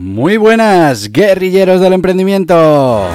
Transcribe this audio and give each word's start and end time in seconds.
Muy 0.00 0.36
buenas, 0.36 1.10
guerrilleros 1.10 1.80
del 1.80 1.92
emprendimiento. 1.92 3.08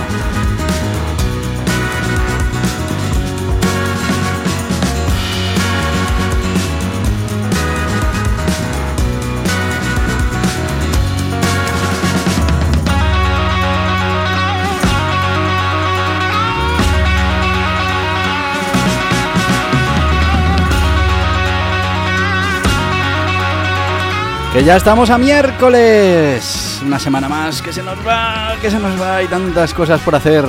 Que 24.51 24.65
ya 24.65 24.75
estamos 24.75 25.09
a 25.09 25.17
miércoles. 25.17 26.62
Una 26.85 26.99
semana 26.99 27.29
más 27.29 27.61
que 27.61 27.71
se 27.71 27.81
nos 27.81 27.97
va, 28.05 28.55
que 28.61 28.69
se 28.69 28.79
nos 28.79 29.01
va 29.01 29.23
y 29.23 29.27
tantas 29.27 29.73
cosas 29.73 30.01
por 30.01 30.15
hacer. 30.15 30.45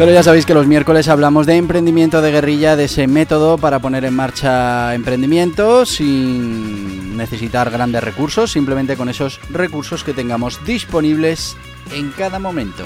Pero 0.00 0.12
ya 0.12 0.22
sabéis 0.22 0.46
que 0.46 0.54
los 0.54 0.66
miércoles 0.66 1.08
hablamos 1.08 1.46
de 1.46 1.56
emprendimiento 1.56 2.22
de 2.22 2.32
guerrilla, 2.32 2.74
de 2.74 2.84
ese 2.84 3.06
método 3.06 3.58
para 3.58 3.80
poner 3.80 4.04
en 4.06 4.14
marcha 4.14 4.94
emprendimientos 4.94 5.90
sin 5.90 7.18
necesitar 7.18 7.70
grandes 7.70 8.02
recursos, 8.02 8.50
simplemente 8.50 8.96
con 8.96 9.10
esos 9.10 9.40
recursos 9.50 10.02
que 10.02 10.14
tengamos 10.14 10.64
disponibles 10.64 11.56
en 11.92 12.10
cada 12.12 12.38
momento. 12.38 12.84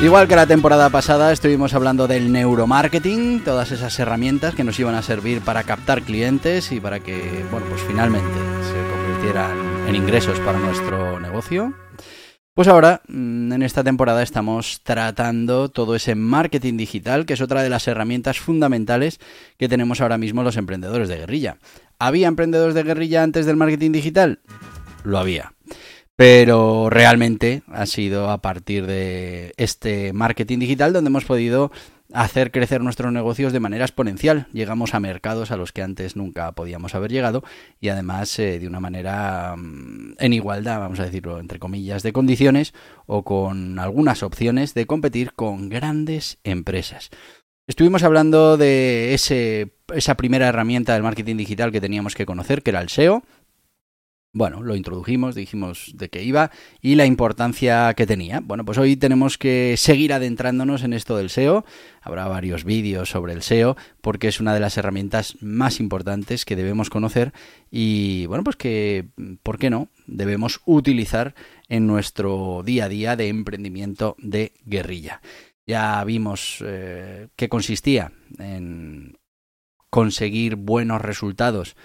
Igual 0.00 0.28
que 0.28 0.36
la 0.36 0.46
temporada 0.46 0.90
pasada 0.90 1.32
estuvimos 1.32 1.74
hablando 1.74 2.06
del 2.06 2.30
neuromarketing, 2.30 3.42
todas 3.42 3.72
esas 3.72 3.98
herramientas 3.98 4.54
que 4.54 4.62
nos 4.62 4.78
iban 4.78 4.94
a 4.94 5.02
servir 5.02 5.40
para 5.40 5.64
captar 5.64 6.02
clientes 6.02 6.70
y 6.70 6.78
para 6.78 7.00
que, 7.00 7.44
bueno, 7.50 7.66
pues 7.68 7.82
finalmente 7.82 8.38
se 8.62 8.94
convirtieran 8.94 9.88
en 9.88 9.96
ingresos 9.96 10.38
para 10.38 10.60
nuestro 10.60 11.18
negocio. 11.18 11.74
Pues 12.54 12.68
ahora, 12.68 13.02
mm, 13.08 13.52
en 13.52 13.62
esta 13.62 13.82
temporada 13.82 14.22
estamos 14.22 14.82
tratando 14.84 15.68
todo 15.68 15.96
ese 15.96 16.14
marketing 16.14 16.76
digital, 16.76 17.26
que 17.26 17.34
es 17.34 17.40
otra 17.40 17.64
de 17.64 17.70
las 17.70 17.88
herramientas 17.88 18.38
fundamentales 18.38 19.18
que 19.58 19.68
tenemos 19.68 20.00
ahora 20.00 20.16
mismo 20.16 20.44
los 20.44 20.56
emprendedores 20.56 21.08
de 21.08 21.16
guerrilla. 21.16 21.58
¿Había 21.98 22.28
emprendedores 22.28 22.76
de 22.76 22.84
guerrilla 22.84 23.24
antes 23.24 23.46
del 23.46 23.56
marketing 23.56 23.90
digital? 23.90 24.38
Lo 25.02 25.18
había 25.18 25.54
pero 26.18 26.90
realmente 26.90 27.62
ha 27.68 27.86
sido 27.86 28.28
a 28.28 28.42
partir 28.42 28.86
de 28.86 29.54
este 29.56 30.12
marketing 30.12 30.58
digital 30.58 30.92
donde 30.92 31.10
hemos 31.10 31.24
podido 31.24 31.70
hacer 32.12 32.50
crecer 32.50 32.80
nuestros 32.80 33.12
negocios 33.12 33.52
de 33.52 33.60
manera 33.60 33.84
exponencial. 33.84 34.48
Llegamos 34.52 34.94
a 34.94 35.00
mercados 35.00 35.52
a 35.52 35.56
los 35.56 35.70
que 35.70 35.82
antes 35.82 36.16
nunca 36.16 36.50
podíamos 36.50 36.96
haber 36.96 37.12
llegado 37.12 37.44
y 37.80 37.90
además 37.90 38.36
eh, 38.40 38.58
de 38.58 38.66
una 38.66 38.80
manera 38.80 39.54
mm, 39.56 40.14
en 40.18 40.32
igualdad, 40.32 40.80
vamos 40.80 40.98
a 40.98 41.04
decirlo, 41.04 41.38
entre 41.38 41.60
comillas, 41.60 42.02
de 42.02 42.12
condiciones 42.12 42.74
o 43.06 43.22
con 43.22 43.78
algunas 43.78 44.24
opciones 44.24 44.74
de 44.74 44.86
competir 44.86 45.34
con 45.34 45.68
grandes 45.68 46.38
empresas. 46.42 47.10
Estuvimos 47.68 48.02
hablando 48.02 48.56
de 48.56 49.14
ese, 49.14 49.76
esa 49.94 50.16
primera 50.16 50.48
herramienta 50.48 50.94
del 50.94 51.04
marketing 51.04 51.36
digital 51.36 51.70
que 51.70 51.80
teníamos 51.80 52.16
que 52.16 52.26
conocer, 52.26 52.64
que 52.64 52.70
era 52.70 52.80
el 52.80 52.88
SEO 52.88 53.22
bueno, 54.32 54.62
lo 54.62 54.76
introdujimos, 54.76 55.34
dijimos 55.34 55.92
de 55.94 56.10
qué 56.10 56.22
iba 56.22 56.50
y 56.82 56.96
la 56.96 57.06
importancia 57.06 57.94
que 57.94 58.06
tenía. 58.06 58.40
Bueno, 58.40 58.64
pues 58.64 58.76
hoy 58.76 58.96
tenemos 58.96 59.38
que 59.38 59.74
seguir 59.78 60.12
adentrándonos 60.12 60.84
en 60.84 60.92
esto 60.92 61.16
del 61.16 61.30
SEO. 61.30 61.64
Habrá 62.02 62.28
varios 62.28 62.64
vídeos 62.64 63.08
sobre 63.08 63.32
el 63.32 63.42
SEO 63.42 63.76
porque 64.02 64.28
es 64.28 64.38
una 64.38 64.52
de 64.52 64.60
las 64.60 64.76
herramientas 64.76 65.36
más 65.40 65.80
importantes 65.80 66.44
que 66.44 66.56
debemos 66.56 66.90
conocer 66.90 67.32
y 67.70 68.26
bueno, 68.26 68.44
pues 68.44 68.56
que, 68.56 69.08
¿por 69.42 69.58
qué 69.58 69.70
no? 69.70 69.88
Debemos 70.06 70.60
utilizar 70.66 71.34
en 71.68 71.86
nuestro 71.86 72.62
día 72.64 72.84
a 72.84 72.88
día 72.88 73.16
de 73.16 73.28
emprendimiento 73.28 74.14
de 74.18 74.52
guerrilla. 74.64 75.22
Ya 75.66 76.02
vimos 76.04 76.62
eh, 76.66 77.28
qué 77.34 77.48
consistía 77.48 78.12
en 78.38 79.18
conseguir 79.90 80.56
buenos 80.56 81.00
resultados 81.00 81.76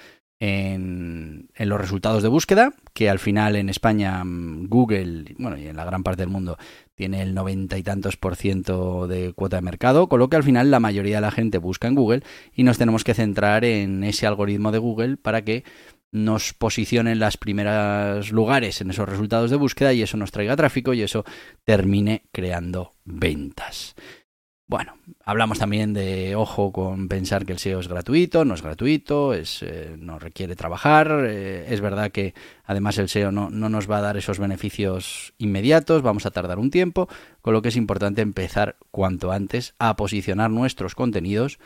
en, 0.46 1.48
los 1.58 1.80
resultados 1.80 2.22
de 2.22 2.28
búsqueda, 2.28 2.74
que 2.94 3.10
al 3.10 3.20
final 3.20 3.56
en 3.56 3.70
España 3.70 4.22
mm, 4.26 4.68
Google, 4.68 5.36
bueno, 5.38 5.58
y 5.58 5.68
en 5.68 5.78
la 5.78 5.86
gran 5.86 6.04
parte 6.04 6.24
del 6.24 6.30
mundo, 6.30 6.58
tiene 6.96 7.22
el 7.22 7.34
noventa 7.34 7.78
y 7.78 7.84
tantos 7.84 8.18
por 8.18 8.36
ciento 8.36 9.08
de 9.08 9.32
cuota 9.32 9.56
de 9.56 9.62
mercado, 9.62 10.10
con 10.10 10.20
lo 10.20 10.28
que 10.28 10.36
al 10.36 10.44
final 10.44 10.70
la 10.70 10.82
mayoría 10.82 11.16
de 11.16 11.22
la 11.22 11.32
gente 11.32 11.60
busca 11.60 11.88
en 11.88 11.96
Google 11.96 12.24
y 12.54 12.64
nos 12.64 12.78
tenemos 12.78 13.06
que 13.06 13.14
centrar 13.14 13.64
en 13.64 14.04
ese 14.04 14.28
algoritmo 14.28 14.74
de 14.74 14.80
Google 14.80 15.16
para 15.16 15.44
que 15.44 15.64
nos 16.12 16.54
posicione 16.54 17.14
en 17.14 17.20
los 17.20 17.38
primeros 17.38 18.32
lugares 18.34 18.82
en 18.82 18.90
esos 18.90 19.08
resultados 19.08 19.50
de 19.50 19.56
búsqueda 19.56 19.94
y 19.94 20.02
eso 20.02 20.18
nos 20.18 20.32
traiga 20.32 20.58
tráfico 20.58 20.94
y 20.94 21.04
eso 21.04 21.24
termine 21.64 22.24
creando 22.34 22.92
ventas. 23.06 23.96
Bueno, 24.66 24.98
hablamos 25.26 25.60
también 25.60 25.94
de 25.94 26.36
ojo 26.36 26.72
con 26.72 27.10
pensar 27.10 27.46
que 27.46 27.52
el 27.52 27.60
SEO 27.60 27.82
es 27.82 27.90
gratuito, 27.90 28.46
no 28.46 28.54
es 28.54 28.62
gratuito, 28.62 29.34
es, 29.34 29.62
eh, 29.62 29.96
no 30.00 30.20
requiere 30.20 30.56
trabajar. 30.56 31.26
Eh, 31.28 31.66
es 31.68 31.82
verdad 31.82 32.12
que 32.12 32.34
además 32.64 32.98
el 32.98 33.10
SEO 33.10 33.32
no, 33.32 33.50
no, 33.50 33.68
nos 33.68 33.92
va 33.92 33.98
a 33.98 34.02
dar 34.02 34.16
esos 34.16 34.40
beneficios 34.40 35.34
inmediatos, 35.38 36.02
vamos 36.02 36.26
a 36.26 36.32
tardar 36.32 36.60
un 36.60 36.72
tiempo, 36.72 37.10
con 37.42 37.54
lo 37.54 37.62
que 37.62 37.70
es 37.70 37.76
importante 37.76 38.22
empezar 38.22 38.78
cuanto 38.90 39.34
antes 39.34 39.76
a 39.80 39.98
posicionar 39.98 40.50
nuestros 40.50 40.96
contenidos 40.96 41.60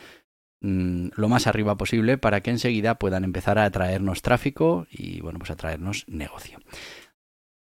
mm, 0.61 1.09
lo 1.15 1.29
más 1.29 1.45
arriba 1.45 1.77
posible 1.77 2.17
para 2.17 2.41
que 2.41 2.49
enseguida 2.49 2.95
puedan 2.95 3.23
empezar 3.23 3.59
a 3.59 3.65
atraernos 3.65 4.23
tráfico 4.23 4.87
y 4.89 5.21
bueno, 5.21 5.37
pues 5.37 5.51
atraernos 5.51 6.03
negocio. 6.07 6.57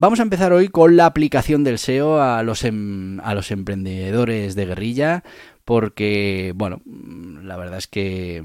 Vamos 0.02 0.18
a 0.18 0.24
empezar 0.24 0.52
hoy 0.52 0.66
con 0.66 0.96
la 0.96 1.06
aplicación 1.06 1.62
del 1.62 1.78
SEO 1.78 2.20
a 2.20 2.42
los, 2.42 2.64
em, 2.64 3.20
a 3.20 3.36
los 3.36 3.52
emprendedores 3.52 4.56
de 4.56 4.66
guerrilla, 4.66 5.22
porque, 5.64 6.52
bueno, 6.56 6.82
la 6.84 7.56
verdad 7.56 7.78
es 7.78 7.86
que, 7.86 8.42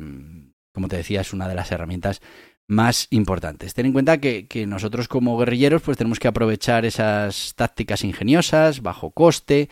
como 0.71 0.87
te 0.87 0.97
decía, 0.97 1.21
es 1.21 1.33
una 1.33 1.47
de 1.47 1.55
las 1.55 1.71
herramientas 1.71 2.21
más 2.67 3.07
importantes. 3.09 3.73
Ten 3.73 3.87
en 3.87 3.93
cuenta 3.93 4.19
que, 4.19 4.65
nosotros 4.67 5.07
como 5.07 5.35
guerrilleros 5.35 5.81
pues 5.81 5.97
tenemos 5.97 6.19
que 6.19 6.27
aprovechar 6.27 6.85
esas 6.85 7.55
tácticas 7.55 8.03
ingeniosas, 8.03 8.83
bajo 8.83 9.09
coste, 9.09 9.67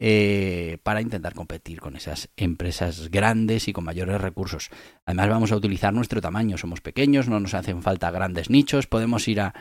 eh, 0.00 0.78
para 0.82 1.00
intentar 1.02 1.34
competir 1.34 1.80
con 1.80 1.94
esas 1.94 2.30
empresas 2.36 3.10
grandes 3.12 3.68
y 3.68 3.72
con 3.72 3.84
mayores 3.84 4.20
recursos. 4.20 4.70
Además 5.06 5.28
vamos 5.28 5.52
a 5.52 5.56
utilizar 5.56 5.94
nuestro 5.94 6.20
tamaño, 6.20 6.58
somos 6.58 6.80
pequeños, 6.80 7.28
no 7.28 7.38
nos 7.38 7.54
hacen 7.54 7.82
falta 7.82 8.10
grandes 8.10 8.50
nichos, 8.50 8.88
podemos 8.88 9.28
ir 9.28 9.40
a 9.40 9.54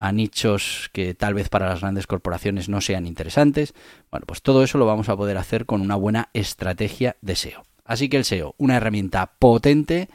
a 0.00 0.12
nichos 0.12 0.90
que 0.92 1.14
tal 1.14 1.34
vez 1.34 1.48
para 1.48 1.68
las 1.68 1.82
grandes 1.82 2.06
corporaciones 2.06 2.68
no 2.68 2.80
sean 2.80 3.06
interesantes. 3.06 3.74
Bueno, 4.10 4.26
pues 4.26 4.42
todo 4.42 4.64
eso 4.64 4.78
lo 4.78 4.86
vamos 4.86 5.08
a 5.08 5.16
poder 5.16 5.36
hacer 5.36 5.66
con 5.66 5.82
una 5.82 5.94
buena 5.94 6.30
estrategia 6.32 7.16
de 7.20 7.36
SEO. 7.36 7.64
Así 7.84 8.08
que 8.08 8.16
el 8.16 8.24
SEO, 8.24 8.54
una 8.56 8.76
herramienta 8.76 9.34
potente, 9.38 10.08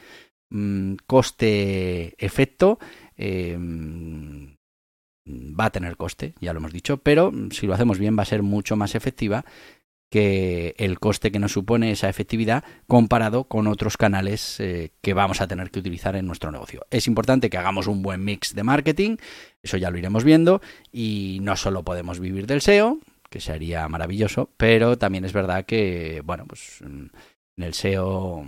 mm, 0.50 0.96
coste-efecto, 1.06 2.80
eh, 3.18 3.58
va 5.28 5.66
a 5.66 5.70
tener 5.72 5.98
coste, 5.98 6.36
ya 6.40 6.54
lo 6.54 6.60
hemos 6.60 6.74
dicho, 6.74 6.98
pero 6.98 7.32
si 7.52 7.66
lo 7.68 7.74
hacemos 7.74 7.98
bien 7.98 8.18
va 8.18 8.24
a 8.24 8.28
ser 8.28 8.44
mucho 8.44 8.76
más 8.76 8.96
efectiva 8.96 9.46
que 10.16 10.76
el 10.78 10.98
coste 10.98 11.30
que 11.30 11.40
nos 11.40 11.52
supone 11.52 11.92
esa 11.92 12.08
efectividad 12.08 12.64
comparado 12.88 13.50
con 13.50 13.68
otros 13.68 13.98
canales 13.98 14.62
eh, 14.62 14.94
que 15.02 15.14
vamos 15.14 15.42
a 15.42 15.48
tener 15.50 15.72
que 15.72 15.80
utilizar 15.80 16.16
en 16.16 16.26
nuestro 16.26 16.54
negocio. 16.54 16.86
Es 16.90 17.08
importante 17.08 17.50
que 17.50 17.58
hagamos 17.58 17.88
un 17.88 18.02
buen 18.02 18.24
mix 18.24 18.56
de 18.56 18.64
marketing, 18.64 19.18
eso 19.62 19.76
ya 19.76 19.92
lo 19.92 19.98
iremos 19.98 20.24
viendo, 20.24 20.62
y 20.90 21.40
no 21.42 21.58
solo 21.58 21.84
podemos 21.84 22.22
vivir 22.22 22.48
del 22.48 22.62
SEO, 22.62 23.00
que 23.30 23.42
sería 23.42 23.90
maravilloso, 23.90 24.50
pero 24.56 24.98
también 24.98 25.26
es 25.26 25.34
verdad 25.34 25.66
que, 25.66 26.22
bueno, 26.24 26.46
pues 26.48 26.80
en 26.80 27.12
el 27.58 27.74
SEO 27.74 28.46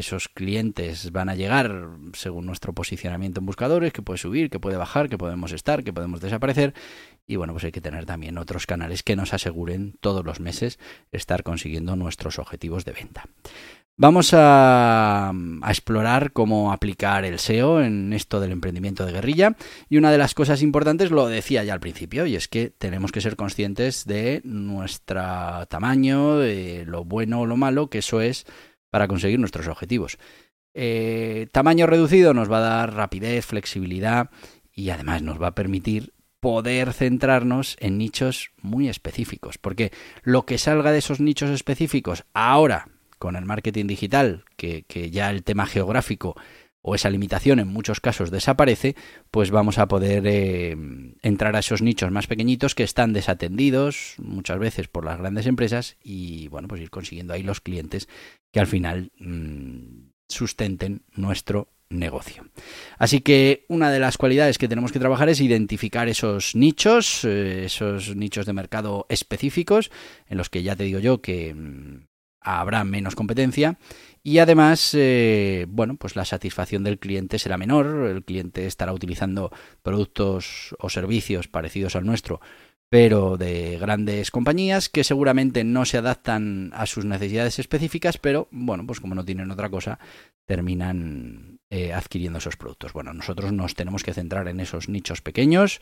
esos 0.00 0.28
clientes 0.28 1.12
van 1.12 1.28
a 1.28 1.34
llegar 1.34 1.88
según 2.12 2.46
nuestro 2.46 2.72
posicionamiento 2.72 3.40
en 3.40 3.46
buscadores, 3.46 3.92
que 3.92 4.02
puede 4.02 4.18
subir, 4.18 4.50
que 4.50 4.60
puede 4.60 4.76
bajar, 4.76 5.08
que 5.08 5.18
podemos 5.18 5.52
estar, 5.52 5.84
que 5.84 5.92
podemos 5.92 6.20
desaparecer. 6.20 6.74
Y 7.26 7.36
bueno, 7.36 7.52
pues 7.52 7.64
hay 7.64 7.72
que 7.72 7.80
tener 7.80 8.06
también 8.06 8.38
otros 8.38 8.66
canales 8.66 9.02
que 9.02 9.16
nos 9.16 9.32
aseguren 9.32 9.94
todos 10.00 10.24
los 10.24 10.40
meses 10.40 10.78
estar 11.12 11.42
consiguiendo 11.42 11.96
nuestros 11.96 12.38
objetivos 12.38 12.84
de 12.84 12.92
venta. 12.92 13.24
Vamos 14.02 14.30
a, 14.32 15.30
explorar 15.68 16.32
cómo 16.32 16.72
aplicar 16.72 17.26
el 17.26 17.38
SEO 17.38 17.82
en 17.82 18.14
esto 18.14 18.40
del 18.40 18.50
emprendimiento 18.50 19.04
de 19.04 19.12
guerrilla 19.12 19.56
y 19.90 19.98
una 19.98 20.10
de 20.10 20.16
las 20.16 20.32
cosas 20.32 20.62
importantes 20.62 21.10
lo 21.10 21.26
decía 21.26 21.64
ya 21.64 21.74
al 21.74 21.80
principio 21.80 22.24
y 22.24 22.34
es 22.34 22.48
que 22.48 22.70
tenemos 22.70 23.12
que 23.12 23.20
ser 23.20 23.36
conscientes 23.36 24.06
de 24.06 24.40
nuestro 24.42 25.66
tamaño, 25.68 26.38
de 26.38 26.84
lo 26.86 27.04
bueno 27.04 27.40
o 27.40 27.46
lo 27.46 27.58
malo 27.58 27.90
que 27.90 27.98
eso 27.98 28.22
es 28.22 28.46
para 28.90 29.08
conseguir 29.08 29.38
nuestros 29.38 29.66
objetivos. 29.68 30.18
Eh, 30.74 31.48
tamaño 31.52 31.86
reducido 31.86 32.34
nos 32.34 32.50
va 32.50 32.58
a 32.58 32.60
dar 32.60 32.94
rapidez, 32.94 33.46
flexibilidad 33.46 34.30
y 34.72 34.90
además 34.90 35.22
nos 35.22 35.40
va 35.40 35.48
a 35.48 35.54
permitir 35.54 36.12
poder 36.40 36.92
centrarnos 36.92 37.76
en 37.80 37.98
nichos 37.98 38.52
muy 38.62 38.88
específicos, 38.88 39.58
porque 39.58 39.92
lo 40.22 40.46
que 40.46 40.58
salga 40.58 40.90
de 40.90 40.98
esos 40.98 41.20
nichos 41.20 41.50
específicos 41.50 42.24
ahora 42.32 42.88
con 43.18 43.36
el 43.36 43.44
marketing 43.44 43.86
digital, 43.86 44.44
que, 44.56 45.10
ya 45.12 45.30
el 45.30 45.44
tema 45.44 45.66
geográfico 45.66 46.36
o 46.80 46.94
esa 46.94 47.10
limitación 47.10 47.58
en 47.58 47.68
muchos 47.68 48.00
casos 48.00 48.30
desaparece, 48.30 48.96
pues 49.30 49.50
vamos 49.50 49.76
a 49.76 49.86
poder 49.86 50.22
eh, 50.26 51.09
entrar 51.22 51.56
a 51.56 51.60
esos 51.60 51.82
nichos 51.82 52.10
más 52.10 52.26
pequeñitos 52.26 52.74
que 52.74 52.82
están 52.82 53.12
desatendidos 53.12 54.14
muchas 54.18 54.58
veces 54.58 54.88
por 54.88 55.04
las 55.04 55.18
grandes 55.18 55.46
empresas 55.46 55.96
y 56.02 56.48
bueno, 56.48 56.68
pues 56.68 56.80
ir 56.80 56.90
consiguiendo 56.90 57.34
ahí 57.34 57.42
los 57.42 57.60
clientes 57.60 58.08
que 58.52 58.60
al 58.60 58.66
final 58.66 59.10
mm, 59.18 60.10
sustenten 60.28 61.02
nuestro 61.14 61.68
negocio. 61.90 62.44
Así 62.98 63.20
que 63.20 63.64
una 63.68 63.90
de 63.90 63.98
las 63.98 64.16
cualidades 64.16 64.58
que 64.58 64.68
tenemos 64.68 64.92
que 64.92 65.00
trabajar 65.00 65.28
es 65.28 65.40
identificar 65.40 66.08
esos 66.08 66.54
nichos, 66.54 67.24
eh, 67.24 67.64
esos 67.64 68.14
nichos 68.14 68.46
de 68.46 68.52
mercado 68.52 69.06
específicos 69.08 69.90
en 70.28 70.38
los 70.38 70.48
que 70.48 70.62
ya 70.62 70.76
te 70.76 70.84
digo 70.84 71.00
yo 71.00 71.20
que 71.20 71.52
mm, 71.52 72.06
habrá 72.40 72.84
menos 72.84 73.14
competencia 73.14 73.78
y 74.22 74.38
además, 74.38 74.90
eh, 74.94 75.66
bueno, 75.68 75.96
pues 75.96 76.14
la 76.14 76.24
satisfacción 76.24 76.84
del 76.84 76.98
cliente 76.98 77.38
será 77.38 77.56
menor, 77.56 78.06
el 78.08 78.24
cliente 78.24 78.66
estará 78.66 78.92
utilizando 78.92 79.50
productos 79.82 80.74
o 80.78 80.90
servicios 80.90 81.48
parecidos 81.48 81.96
al 81.96 82.04
nuestro, 82.04 82.40
pero 82.90 83.38
de 83.38 83.78
grandes 83.78 84.30
compañías 84.30 84.88
que 84.88 85.04
seguramente 85.04 85.64
no 85.64 85.84
se 85.86 85.98
adaptan 85.98 86.70
a 86.74 86.86
sus 86.86 87.06
necesidades 87.06 87.58
específicas, 87.58 88.18
pero 88.18 88.48
bueno, 88.50 88.86
pues 88.86 89.00
como 89.00 89.14
no 89.14 89.24
tienen 89.24 89.50
otra 89.50 89.70
cosa, 89.70 89.98
terminan 90.44 91.59
eh, 91.72 91.92
adquiriendo 91.92 92.40
esos 92.40 92.56
productos. 92.56 92.92
Bueno, 92.92 93.14
nosotros 93.14 93.52
nos 93.52 93.76
tenemos 93.76 94.02
que 94.02 94.12
centrar 94.12 94.48
en 94.48 94.58
esos 94.58 94.88
nichos 94.88 95.20
pequeños, 95.20 95.80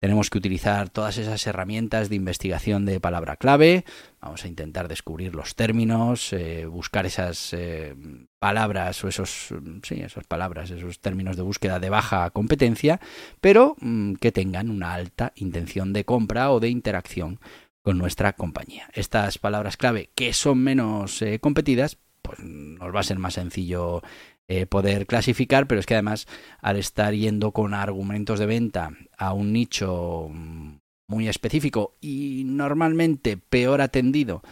tenemos 0.00 0.30
que 0.30 0.38
utilizar 0.38 0.88
todas 0.88 1.18
esas 1.18 1.46
herramientas 1.46 2.08
de 2.08 2.16
investigación 2.16 2.86
de 2.86 3.00
palabra 3.00 3.36
clave. 3.36 3.84
Vamos 4.18 4.46
a 4.46 4.48
intentar 4.48 4.88
descubrir 4.88 5.34
los 5.34 5.54
términos, 5.54 6.32
eh, 6.32 6.64
buscar 6.64 7.04
esas 7.04 7.52
eh, 7.52 7.94
palabras 8.38 9.04
o 9.04 9.08
esos, 9.08 9.48
sí, 9.82 10.00
esas 10.00 10.24
palabras, 10.24 10.70
esos 10.70 11.00
términos 11.00 11.36
de 11.36 11.42
búsqueda 11.42 11.80
de 11.80 11.90
baja 11.90 12.30
competencia, 12.30 12.98
pero 13.42 13.76
mm, 13.78 14.14
que 14.14 14.32
tengan 14.32 14.70
una 14.70 14.94
alta 14.94 15.34
intención 15.36 15.92
de 15.92 16.06
compra 16.06 16.50
o 16.50 16.60
de 16.60 16.70
interacción 16.70 17.40
con 17.82 17.98
nuestra 17.98 18.32
compañía. 18.32 18.88
Estas 18.94 19.36
palabras 19.36 19.76
clave 19.76 20.08
que 20.14 20.32
son 20.32 20.60
menos 20.60 21.22
competidas, 21.42 21.98
pues 22.22 22.40
nos 22.40 22.94
va 22.94 23.00
a 23.00 23.04
ser 23.04 23.18
más 23.18 23.34
sencillo 23.34 24.02
eh, 24.48 24.66
poder 24.66 25.06
clasificar, 25.06 25.66
pero 25.66 25.80
es 25.80 25.86
que 25.86 25.94
además 25.94 26.26
al 26.60 26.76
estar 26.76 27.14
yendo 27.14 27.52
con 27.52 27.74
argumentos 27.74 28.38
de 28.38 28.46
venta 28.46 28.90
a 29.18 29.32
un 29.32 29.52
nicho 29.52 30.28
mm, 30.30 30.76
muy 31.08 31.28
específico 31.28 31.96
y 32.00 32.44
normalmente 32.46 33.36
peor 33.36 33.80
atendido 33.80 34.42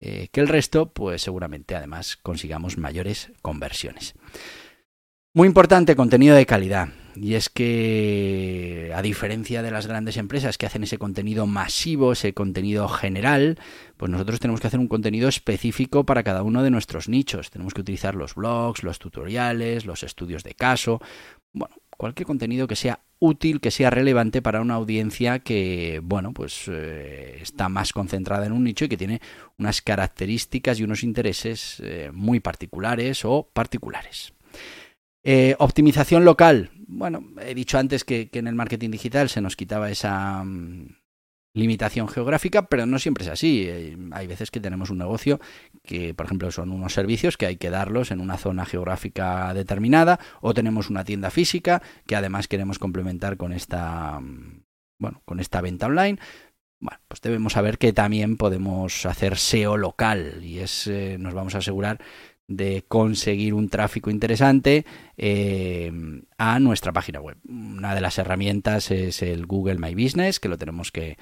eh, 0.00 0.28
que 0.32 0.40
el 0.40 0.48
resto, 0.48 0.92
pues 0.92 1.22
seguramente 1.22 1.76
además 1.76 2.16
consigamos 2.16 2.78
mayores 2.78 3.30
conversiones. 3.40 4.14
Muy 5.34 5.46
importante, 5.48 5.96
contenido 5.96 6.34
de 6.34 6.44
calidad. 6.44 6.88
Y 7.14 7.34
es 7.34 7.48
que, 7.48 8.90
a 8.94 9.02
diferencia 9.02 9.62
de 9.62 9.70
las 9.70 9.86
grandes 9.86 10.16
empresas 10.16 10.56
que 10.56 10.66
hacen 10.66 10.82
ese 10.82 10.98
contenido 10.98 11.46
masivo, 11.46 12.12
ese 12.12 12.32
contenido 12.32 12.88
general, 12.88 13.58
pues 13.96 14.10
nosotros 14.10 14.40
tenemos 14.40 14.60
que 14.60 14.68
hacer 14.68 14.80
un 14.80 14.88
contenido 14.88 15.28
específico 15.28 16.04
para 16.04 16.22
cada 16.22 16.42
uno 16.42 16.62
de 16.62 16.70
nuestros 16.70 17.08
nichos. 17.08 17.50
Tenemos 17.50 17.74
que 17.74 17.82
utilizar 17.82 18.14
los 18.14 18.34
blogs, 18.34 18.82
los 18.82 18.98
tutoriales, 18.98 19.84
los 19.84 20.02
estudios 20.02 20.42
de 20.42 20.54
caso, 20.54 21.00
bueno, 21.52 21.74
cualquier 21.96 22.26
contenido 22.26 22.66
que 22.66 22.76
sea 22.76 23.00
útil, 23.18 23.60
que 23.60 23.70
sea 23.70 23.90
relevante 23.90 24.42
para 24.42 24.60
una 24.60 24.74
audiencia 24.74 25.38
que, 25.38 26.00
bueno, 26.02 26.32
pues 26.32 26.64
eh, 26.66 27.38
está 27.40 27.68
más 27.68 27.92
concentrada 27.92 28.46
en 28.46 28.52
un 28.52 28.64
nicho 28.64 28.84
y 28.84 28.88
que 28.88 28.96
tiene 28.96 29.20
unas 29.58 29.80
características 29.82 30.80
y 30.80 30.82
unos 30.82 31.04
intereses 31.04 31.80
eh, 31.84 32.10
muy 32.12 32.40
particulares 32.40 33.24
o 33.24 33.48
particulares. 33.52 34.32
Eh, 35.22 35.54
optimización 35.60 36.24
local. 36.24 36.70
Bueno, 36.94 37.24
he 37.40 37.54
dicho 37.54 37.78
antes 37.78 38.04
que, 38.04 38.28
en 38.32 38.46
el 38.46 38.54
marketing 38.54 38.90
digital 38.90 39.30
se 39.30 39.40
nos 39.40 39.56
quitaba 39.56 39.90
esa 39.90 40.44
mm, 40.44 40.94
limitación 41.54 42.06
geográfica, 42.06 42.66
pero 42.66 42.84
no 42.84 42.98
siempre 42.98 43.24
es 43.24 43.30
así. 43.30 43.64
Eh, 43.66 43.96
hay 44.12 44.26
veces 44.26 44.50
que 44.50 44.60
tenemos 44.60 44.90
un 44.90 44.98
negocio 44.98 45.40
que, 45.82 46.12
por 46.12 46.26
ejemplo, 46.26 46.50
son 46.50 46.70
unos 46.70 46.92
servicios 46.92 47.38
que 47.38 47.46
hay 47.46 47.56
que 47.56 47.70
darlos 47.70 48.10
en 48.10 48.20
una 48.20 48.36
zona 48.36 48.66
geográfica 48.66 49.54
determinada, 49.54 50.20
o 50.42 50.52
tenemos 50.52 50.90
una 50.90 51.02
tienda 51.02 51.30
física 51.30 51.82
que 52.06 52.14
además 52.14 52.46
queremos 52.46 52.78
complementar 52.78 53.38
con 53.38 53.54
esta, 53.54 54.20
mm, 54.20 54.64
bueno, 54.98 55.22
con 55.24 55.40
esta 55.40 55.62
venta 55.62 55.86
online. 55.86 56.18
Bueno, 56.78 57.00
pues 57.08 57.22
debemos 57.22 57.54
saber 57.54 57.78
que 57.78 57.94
también 57.94 58.36
podemos 58.36 59.06
hacer 59.06 59.38
SEO 59.38 59.78
local 59.78 60.40
y 60.42 60.58
es, 60.58 60.86
eh, 60.88 61.16
nos 61.18 61.32
vamos 61.32 61.54
a 61.54 61.58
asegurar 61.58 62.00
de 62.56 62.84
conseguir 62.86 63.54
un 63.54 63.68
tráfico 63.68 64.10
interesante 64.10 64.84
eh, 65.16 65.92
a 66.38 66.58
nuestra 66.58 66.92
página 66.92 67.20
web. 67.20 67.36
Una 67.48 67.94
de 67.94 68.00
las 68.00 68.18
herramientas 68.18 68.90
es 68.90 69.22
el 69.22 69.46
Google 69.46 69.78
My 69.78 69.94
Business, 69.94 70.40
que 70.40 70.48
lo 70.48 70.58
tenemos 70.58 70.92
que, 70.92 71.16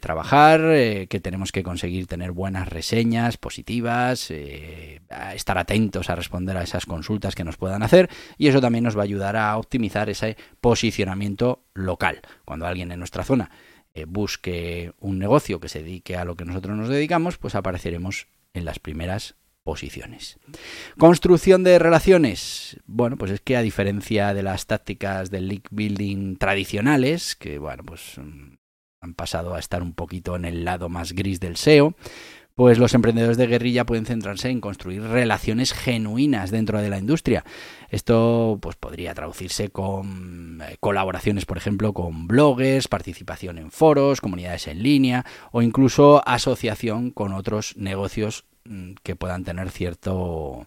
trabajar, 0.00 0.62
eh, 0.64 1.06
que 1.06 1.20
tenemos 1.20 1.52
que 1.52 1.62
conseguir 1.62 2.08
tener 2.08 2.32
buenas 2.32 2.68
reseñas 2.68 3.36
positivas, 3.36 4.32
eh, 4.32 5.00
estar 5.32 5.58
atentos 5.58 6.10
a 6.10 6.16
responder 6.16 6.56
a 6.56 6.64
esas 6.64 6.86
consultas 6.86 7.36
que 7.36 7.44
nos 7.44 7.56
puedan 7.56 7.84
hacer 7.84 8.10
y 8.36 8.48
eso 8.48 8.60
también 8.60 8.82
nos 8.82 8.96
va 8.96 9.02
a 9.02 9.04
ayudar 9.04 9.36
a 9.36 9.56
optimizar 9.56 10.10
ese 10.10 10.36
posicionamiento 10.60 11.62
local. 11.72 12.20
Cuando 12.44 12.66
alguien 12.66 12.90
en 12.90 12.98
nuestra 12.98 13.22
zona 13.22 13.50
busque 14.08 14.92
un 14.98 15.20
negocio 15.20 15.60
que 15.60 15.68
se 15.68 15.84
dedique 15.84 16.16
a 16.16 16.24
lo 16.24 16.34
que 16.34 16.44
nosotros 16.44 16.76
nos 16.76 16.88
dedicamos, 16.88 17.38
pues 17.38 17.54
apareceremos 17.54 18.26
en 18.56 18.64
las 18.64 18.78
primeras 18.78 19.36
posiciones. 19.66 20.38
Construcción 20.96 21.64
de 21.64 21.80
relaciones. 21.80 22.78
Bueno, 22.86 23.18
pues 23.18 23.32
es 23.32 23.40
que 23.40 23.56
a 23.56 23.62
diferencia 23.62 24.32
de 24.32 24.44
las 24.44 24.66
tácticas 24.66 25.28
del 25.32 25.48
league 25.48 25.68
building 25.72 26.36
tradicionales, 26.36 27.34
que 27.34 27.58
bueno, 27.58 27.82
pues 27.84 28.12
mm, 28.16 28.54
han 29.00 29.14
pasado 29.14 29.56
a 29.56 29.58
estar 29.58 29.82
un 29.82 29.92
poquito 29.92 30.36
en 30.36 30.44
el 30.44 30.64
lado 30.64 30.88
más 30.88 31.14
gris 31.14 31.40
del 31.40 31.56
SEO, 31.56 31.96
pues 32.54 32.78
los 32.78 32.94
emprendedores 32.94 33.36
de 33.36 33.48
guerrilla 33.48 33.84
pueden 33.84 34.06
centrarse 34.06 34.50
en 34.50 34.60
construir 34.60 35.02
relaciones 35.02 35.72
genuinas 35.72 36.52
dentro 36.52 36.80
de 36.80 36.88
la 36.88 36.98
industria. 36.98 37.44
Esto 37.90 38.60
pues 38.62 38.76
podría 38.76 39.14
traducirse 39.14 39.70
con 39.70 40.62
eh, 40.62 40.76
colaboraciones, 40.78 41.44
por 41.44 41.58
ejemplo, 41.58 41.92
con 41.92 42.28
bloggers, 42.28 42.86
participación 42.86 43.58
en 43.58 43.72
foros, 43.72 44.20
comunidades 44.20 44.68
en 44.68 44.84
línea 44.84 45.26
o 45.50 45.60
incluso 45.60 46.22
asociación 46.26 47.10
con 47.10 47.32
otros 47.32 47.76
negocios 47.76 48.44
que 49.02 49.16
puedan 49.16 49.44
tener 49.44 49.70
cierto, 49.70 50.66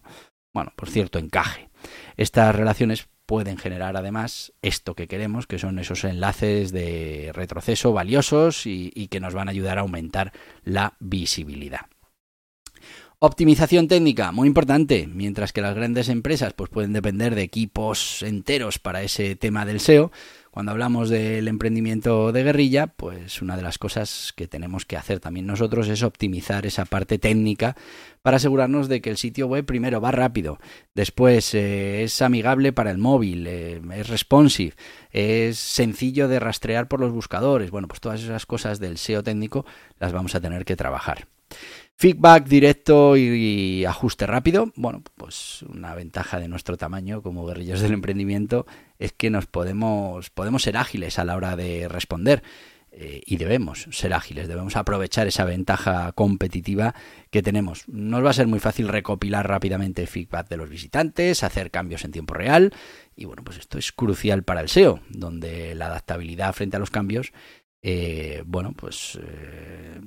bueno, 0.52 0.72
por 0.76 0.88
cierto 0.88 1.18
encaje. 1.18 1.68
Estas 2.16 2.54
relaciones 2.54 3.08
pueden 3.26 3.58
generar 3.58 3.96
además 3.96 4.52
esto 4.60 4.94
que 4.94 5.06
queremos, 5.06 5.46
que 5.46 5.58
son 5.58 5.78
esos 5.78 6.04
enlaces 6.04 6.72
de 6.72 7.30
retroceso 7.32 7.92
valiosos 7.92 8.66
y, 8.66 8.90
y 8.94 9.08
que 9.08 9.20
nos 9.20 9.34
van 9.34 9.48
a 9.48 9.52
ayudar 9.52 9.78
a 9.78 9.82
aumentar 9.82 10.32
la 10.64 10.94
visibilidad. 10.98 11.86
Optimización 13.22 13.86
técnica, 13.86 14.32
muy 14.32 14.48
importante, 14.48 15.06
mientras 15.06 15.52
que 15.52 15.60
las 15.60 15.74
grandes 15.74 16.08
empresas 16.08 16.54
pues 16.54 16.70
pueden 16.70 16.94
depender 16.94 17.34
de 17.34 17.42
equipos 17.42 18.22
enteros 18.22 18.78
para 18.78 19.02
ese 19.02 19.36
tema 19.36 19.66
del 19.66 19.78
SEO, 19.78 20.10
cuando 20.50 20.72
hablamos 20.72 21.08
del 21.08 21.46
emprendimiento 21.46 22.32
de 22.32 22.42
guerrilla, 22.42 22.88
pues 22.88 23.40
una 23.40 23.56
de 23.56 23.62
las 23.62 23.78
cosas 23.78 24.32
que 24.34 24.48
tenemos 24.48 24.84
que 24.84 24.96
hacer 24.96 25.20
también 25.20 25.46
nosotros 25.46 25.88
es 25.88 26.02
optimizar 26.02 26.66
esa 26.66 26.84
parte 26.84 27.18
técnica 27.18 27.76
para 28.22 28.38
asegurarnos 28.38 28.88
de 28.88 29.00
que 29.00 29.10
el 29.10 29.16
sitio 29.16 29.46
web 29.46 29.64
primero 29.64 30.00
va 30.00 30.10
rápido, 30.10 30.58
después 30.94 31.54
eh, 31.54 32.02
es 32.02 32.20
amigable 32.20 32.72
para 32.72 32.90
el 32.90 32.98
móvil, 32.98 33.46
eh, 33.46 33.80
es 33.94 34.08
responsive, 34.08 34.74
es 35.12 35.58
sencillo 35.58 36.28
de 36.28 36.40
rastrear 36.40 36.88
por 36.88 37.00
los 37.00 37.12
buscadores. 37.12 37.70
Bueno, 37.70 37.88
pues 37.88 38.00
todas 38.00 38.22
esas 38.22 38.46
cosas 38.46 38.80
del 38.80 38.98
SEO 38.98 39.22
técnico 39.22 39.64
las 39.98 40.12
vamos 40.12 40.34
a 40.34 40.40
tener 40.40 40.64
que 40.64 40.76
trabajar. 40.76 41.28
Feedback 41.96 42.46
directo 42.46 43.14
y, 43.16 43.84
ajuste 43.84 44.26
rápido. 44.26 44.72
Bueno, 44.74 45.02
pues 45.16 45.62
una 45.68 45.94
ventaja 45.94 46.40
de 46.40 46.48
nuestro 46.48 46.78
tamaño 46.78 47.20
como 47.20 47.44
guerrillos 47.44 47.80
del 47.80 47.92
emprendimiento 47.92 48.66
es 49.00 49.12
que 49.12 49.30
nos 49.30 49.46
podemos, 49.46 50.30
podemos 50.30 50.62
ser 50.62 50.76
ágiles 50.76 51.18
a 51.18 51.24
la 51.24 51.34
hora 51.34 51.56
de 51.56 51.88
responder. 51.88 52.44
Eh, 52.92 53.22
y 53.24 53.36
debemos 53.36 53.86
ser 53.92 54.12
ágiles, 54.12 54.48
debemos 54.48 54.74
aprovechar 54.74 55.28
esa 55.28 55.44
ventaja 55.44 56.10
competitiva 56.10 56.94
que 57.30 57.40
tenemos. 57.40 57.88
Nos 57.88 58.24
va 58.24 58.30
a 58.30 58.34
ser 58.34 58.48
muy 58.48 58.58
fácil 58.58 58.88
recopilar 58.88 59.48
rápidamente 59.48 60.08
feedback 60.08 60.48
de 60.48 60.56
los 60.56 60.68
visitantes, 60.68 61.44
hacer 61.44 61.70
cambios 61.70 62.04
en 62.04 62.10
tiempo 62.10 62.34
real 62.34 62.74
y 63.14 63.26
bueno, 63.26 63.44
pues 63.44 63.58
esto 63.58 63.78
es 63.78 63.92
crucial 63.92 64.42
para 64.42 64.60
el 64.60 64.68
SEO, 64.68 65.00
donde 65.08 65.76
la 65.76 65.86
adaptabilidad 65.86 66.52
frente 66.52 66.78
a 66.78 66.80
los 66.80 66.90
cambios, 66.90 67.32
eh, 67.80 68.42
bueno, 68.44 68.72
pues 68.76 69.20
eh, 69.22 70.00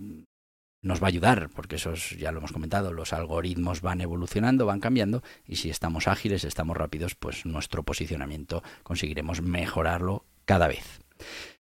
nos 0.84 1.02
va 1.02 1.08
a 1.08 1.10
ayudar, 1.10 1.50
porque 1.56 1.78
eso 1.78 1.94
ya 1.96 2.32
lo 2.32 2.38
hemos 2.38 2.52
comentado, 2.52 2.94
los 2.94 3.14
algoritmos 3.14 3.82
van 3.82 4.02
evolucionando, 4.02 4.68
van 4.68 4.80
cambiando, 4.80 5.24
y 5.48 5.56
si 5.56 5.70
estamos 5.70 6.08
ágiles, 6.08 6.44
estamos 6.44 6.78
rápidos, 6.78 7.16
pues 7.16 7.46
nuestro 7.46 7.84
posicionamiento 7.84 8.62
conseguiremos 8.84 9.42
mejorarlo 9.42 10.26
cada 10.46 10.68
vez. 10.68 11.00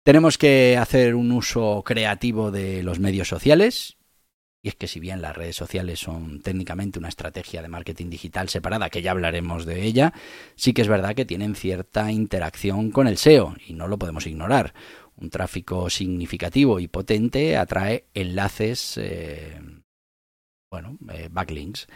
Tenemos 0.02 0.36
que 0.36 0.76
hacer 0.78 1.14
un 1.14 1.30
uso 1.30 1.82
creativo 1.84 2.50
de 2.50 2.82
los 2.82 2.98
medios 2.98 3.28
sociales. 3.28 3.98
Y 4.64 4.68
es 4.68 4.76
que 4.76 4.86
si 4.86 5.00
bien 5.00 5.22
las 5.22 5.36
redes 5.36 5.56
sociales 5.56 5.98
son 5.98 6.40
técnicamente 6.40 6.98
una 6.98 7.08
estrategia 7.08 7.62
de 7.62 7.68
marketing 7.68 8.10
digital 8.10 8.48
separada, 8.48 8.90
que 8.90 9.02
ya 9.02 9.10
hablaremos 9.10 9.66
de 9.66 9.82
ella, 9.82 10.12
sí 10.54 10.72
que 10.72 10.82
es 10.82 10.88
verdad 10.88 11.16
que 11.16 11.24
tienen 11.24 11.56
cierta 11.56 12.12
interacción 12.12 12.92
con 12.92 13.08
el 13.08 13.16
SEO 13.18 13.56
y 13.66 13.74
no 13.74 13.88
lo 13.88 13.98
podemos 13.98 14.26
ignorar. 14.26 14.72
Un 15.22 15.30
tráfico 15.30 15.88
significativo 15.88 16.80
y 16.80 16.88
potente 16.88 17.56
atrae 17.56 18.06
enlaces, 18.12 18.98
eh, 19.00 19.60
bueno, 20.68 20.98
eh, 21.12 21.28
backlinks. 21.30 21.86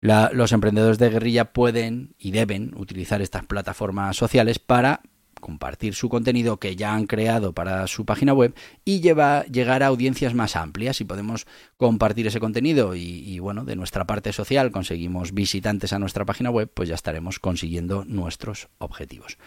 los 0.00 0.52
emprendedores 0.52 0.98
de 0.98 1.10
guerrilla 1.10 1.52
pueden 1.52 2.14
y 2.18 2.30
deben 2.30 2.72
utilizar 2.76 3.20
estas 3.20 3.46
plataformas 3.46 4.16
sociales 4.16 4.60
para 4.60 5.02
compartir 5.40 5.94
su 5.94 6.08
contenido 6.08 6.58
que 6.58 6.76
ya 6.76 6.94
han 6.94 7.06
creado 7.06 7.52
para 7.52 7.86
su 7.88 8.04
página 8.04 8.32
web 8.32 8.54
y 8.84 9.00
llegar 9.00 9.82
a 9.82 9.86
audiencias 9.86 10.34
más 10.34 10.54
amplias. 10.54 10.98
Si 10.98 11.04
podemos 11.04 11.46
compartir 11.76 12.28
ese 12.28 12.38
contenido 12.38 12.94
y, 12.94 13.38
bueno, 13.40 13.64
de 13.64 13.74
nuestra 13.74 14.06
parte 14.06 14.32
social 14.32 14.70
conseguimos 14.70 15.32
visitantes 15.32 15.92
a 15.92 15.98
nuestra 15.98 16.24
página 16.24 16.50
web, 16.50 16.70
pues 16.72 16.88
ya 16.88 16.94
estaremos 16.94 17.40
consiguiendo 17.40 18.04
nuestros 18.04 18.68
objetivos. 18.78 19.38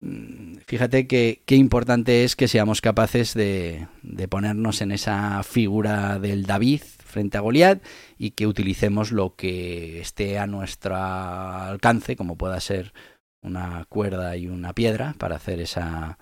Mm, 0.00 0.56
fíjate 0.66 1.06
que 1.06 1.42
qué 1.46 1.56
importante 1.56 2.24
es 2.24 2.36
que 2.36 2.48
seamos 2.48 2.80
capaces 2.80 3.34
de, 3.34 3.88
ponernos 4.28 4.80
en 4.82 4.92
esa 4.92 5.42
figura 5.42 6.18
del 6.18 6.44
David 6.44 6.82
frente 6.82 7.38
a 7.38 7.40
Goliat 7.40 7.82
y 8.18 8.32
que 8.32 8.46
utilicemos 8.46 9.12
lo 9.12 9.34
que 9.36 10.00
esté 10.00 10.38
a 10.38 10.46
nuestro 10.46 10.96
alcance, 10.96 12.16
como 12.16 12.36
pueda 12.36 12.60
ser 12.60 12.92
una 13.42 13.84
cuerda 13.88 14.36
y 14.36 14.48
una 14.48 14.74
piedra 14.74 15.14
para 15.18 15.36
hacer 15.36 15.60
esa, 15.60 16.18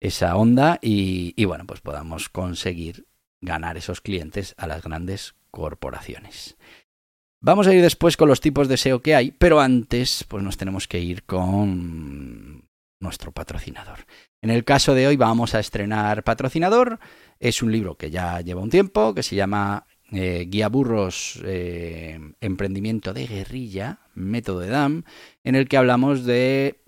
esa 0.00 0.36
onda 0.36 0.78
y, 0.82 1.34
y 1.36 1.44
bueno, 1.44 1.66
pues 1.66 1.80
podamos 1.80 2.28
conseguir 2.28 3.06
ganar 3.40 3.76
esos 3.76 4.00
clientes 4.00 4.54
a 4.58 4.66
las 4.66 4.82
grandes 4.82 5.34
corporaciones. 5.50 6.56
Vamos 7.40 7.66
a 7.66 7.74
ir 7.74 7.82
después 7.82 8.16
con 8.16 8.28
los 8.28 8.40
tipos 8.40 8.68
de 8.68 8.76
SEO 8.76 9.02
que 9.02 9.14
hay, 9.14 9.32
pero 9.32 9.60
antes 9.60 10.24
pues 10.28 10.44
nos 10.44 10.56
tenemos 10.56 10.86
que 10.86 11.00
ir 11.00 11.24
con 11.24 12.68
nuestro 13.02 13.32
patrocinador. 13.32 14.06
En 14.40 14.50
el 14.50 14.64
caso 14.64 14.94
de 14.94 15.06
hoy 15.06 15.16
vamos 15.16 15.54
a 15.54 15.60
estrenar 15.60 16.24
patrocinador. 16.24 16.98
Es 17.38 17.62
un 17.62 17.72
libro 17.72 17.96
que 17.96 18.10
ya 18.10 18.40
lleva 18.40 18.62
un 18.62 18.70
tiempo, 18.70 19.14
que 19.14 19.22
se 19.22 19.36
llama 19.36 19.86
eh, 20.12 20.46
Guía 20.48 20.68
Burros 20.68 21.40
eh, 21.44 22.18
Emprendimiento 22.40 23.12
de 23.12 23.26
Guerrilla, 23.26 23.98
método 24.14 24.60
de 24.60 24.68
DAM, 24.68 25.04
en 25.42 25.54
el 25.54 25.68
que 25.68 25.76
hablamos 25.76 26.24
de... 26.24 26.80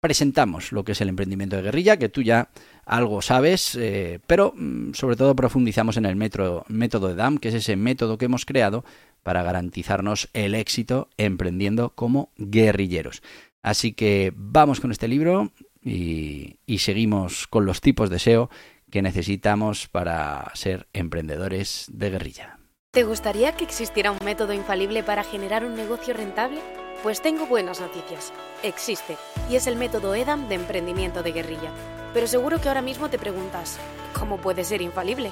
presentamos 0.00 0.72
lo 0.72 0.84
que 0.84 0.92
es 0.92 1.00
el 1.00 1.08
emprendimiento 1.08 1.56
de 1.56 1.62
guerrilla, 1.62 1.96
que 1.96 2.08
tú 2.08 2.22
ya 2.22 2.50
algo 2.86 3.22
sabes, 3.22 3.74
eh, 3.74 4.20
pero 4.26 4.54
mm, 4.56 4.94
sobre 4.94 5.16
todo 5.16 5.34
profundizamos 5.34 5.96
en 5.96 6.06
el 6.06 6.16
método 6.16 6.64
de 6.68 7.14
DAM, 7.14 7.38
que 7.38 7.48
es 7.48 7.54
ese 7.54 7.76
método 7.76 8.18
que 8.18 8.26
hemos 8.26 8.46
creado 8.46 8.84
para 9.22 9.42
garantizarnos 9.42 10.30
el 10.32 10.54
éxito 10.54 11.10
emprendiendo 11.18 11.90
como 11.90 12.30
guerrilleros. 12.36 13.22
Así 13.68 13.92
que 13.92 14.32
vamos 14.34 14.80
con 14.80 14.92
este 14.92 15.08
libro 15.08 15.52
y, 15.84 16.56
seguimos 16.78 17.46
con 17.46 17.66
los 17.66 17.82
tipos 17.82 18.08
de 18.08 18.18
SEO 18.18 18.48
que 18.90 19.02
necesitamos 19.02 19.88
para 19.88 20.50
ser 20.54 20.88
emprendedores 20.94 21.84
de 21.92 22.08
guerrilla. 22.08 22.58
¿Te 22.92 23.04
gustaría 23.04 23.52
que 23.52 23.64
existiera 23.64 24.10
un 24.10 24.24
método 24.24 24.54
infalible 24.54 25.02
para 25.02 25.22
generar 25.22 25.66
un 25.66 25.74
negocio 25.74 26.14
rentable? 26.14 26.60
Pues 27.02 27.20
tengo 27.20 27.46
buenas 27.46 27.78
noticias. 27.78 28.32
Existe, 28.62 29.18
y 29.50 29.56
es 29.56 29.66
el 29.66 29.76
método 29.76 30.14
EDAM 30.14 30.48
de 30.48 30.54
emprendimiento 30.54 31.22
de 31.22 31.32
guerrilla. 31.32 31.70
Pero 32.14 32.26
seguro 32.26 32.62
que 32.62 32.68
ahora 32.68 32.80
mismo 32.80 33.10
te 33.10 33.18
preguntas, 33.18 33.78
¿cómo 34.18 34.38
puede 34.38 34.64
ser 34.64 34.80
infalible? 34.80 35.30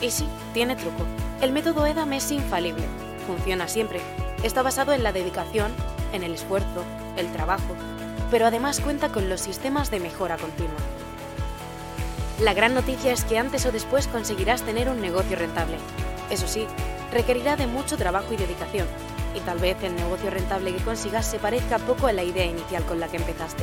Y 0.00 0.12
sí, 0.12 0.24
tiene 0.54 0.76
truco. 0.76 1.04
El 1.40 1.50
método 1.50 1.84
EDAM 1.84 2.12
es 2.12 2.30
infalible. 2.30 2.84
Funciona 3.26 3.66
siempre. 3.66 3.98
Está 4.44 4.62
basado 4.62 4.92
en 4.92 5.02
la 5.02 5.12
dedicación, 5.12 5.72
en 6.12 6.22
el 6.22 6.34
esfuerzo, 6.34 6.84
el 7.20 7.32
trabajo, 7.32 7.76
pero 8.30 8.46
además 8.46 8.80
cuenta 8.80 9.10
con 9.10 9.28
los 9.28 9.40
sistemas 9.40 9.90
de 9.90 10.00
mejora 10.00 10.36
continua 10.36 10.80
la 12.40 12.54
gran 12.54 12.72
noticia 12.72 13.12
es 13.12 13.24
que 13.24 13.38
antes 13.38 13.66
o 13.66 13.72
después 13.72 14.06
conseguirás 14.06 14.62
tener 14.62 14.88
un 14.88 15.02
negocio 15.02 15.36
rentable. 15.36 15.76
Eso 16.30 16.48
sí, 16.48 16.66
requerirá 17.12 17.56
de 17.56 17.66
mucho 17.66 17.98
trabajo 17.98 18.32
y 18.32 18.38
dedicación, 18.38 18.86
y 19.34 19.40
tal 19.40 19.58
vez 19.58 19.76
el 19.82 19.94
negocio 19.94 20.30
rentable 20.30 20.72
que 20.72 20.82
consigas 20.82 21.26
se 21.26 21.38
parezca 21.38 21.78
poco 21.78 22.06
a 22.06 22.14
la 22.14 22.22
idea 22.22 22.46
inicial 22.46 22.82
con 22.84 22.98
la 22.98 23.08
que 23.08 23.18
empezaste. 23.18 23.62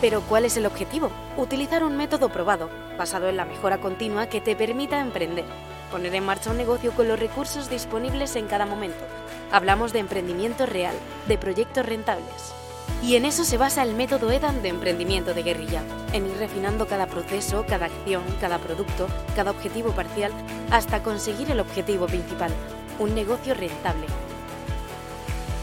Pero 0.00 0.22
¿cuál 0.22 0.44
es 0.44 0.56
el 0.56 0.66
objetivo? 0.66 1.12
Utilizar 1.36 1.84
un 1.84 1.96
método 1.96 2.30
probado, 2.30 2.68
basado 2.98 3.28
en 3.28 3.36
la 3.36 3.44
mejora 3.44 3.78
continua 3.78 4.28
que 4.28 4.40
te 4.40 4.56
permita 4.56 4.98
emprender, 4.98 5.44
poner 5.90 6.14
en 6.14 6.24
marcha 6.24 6.50
un 6.50 6.56
negocio 6.56 6.92
con 6.92 7.08
los 7.08 7.18
recursos 7.18 7.68
disponibles 7.68 8.36
en 8.36 8.46
cada 8.46 8.64
momento. 8.64 9.04
Hablamos 9.52 9.92
de 9.92 9.98
emprendimiento 9.98 10.64
real, 10.64 10.94
de 11.28 11.36
proyectos 11.36 11.84
rentables. 11.84 12.54
Y 13.02 13.16
en 13.16 13.24
eso 13.24 13.44
se 13.44 13.56
basa 13.56 13.82
el 13.82 13.94
método 13.94 14.30
EDAN 14.30 14.62
de 14.62 14.68
emprendimiento 14.68 15.32
de 15.34 15.42
guerrilla, 15.42 15.82
en 16.12 16.26
ir 16.26 16.36
refinando 16.36 16.86
cada 16.86 17.06
proceso, 17.06 17.64
cada 17.66 17.86
acción, 17.86 18.22
cada 18.40 18.58
producto, 18.58 19.08
cada 19.34 19.50
objetivo 19.50 19.92
parcial, 19.92 20.32
hasta 20.70 21.02
conseguir 21.02 21.50
el 21.50 21.60
objetivo 21.60 22.06
principal, 22.06 22.52
un 22.98 23.14
negocio 23.14 23.54
rentable. 23.54 24.06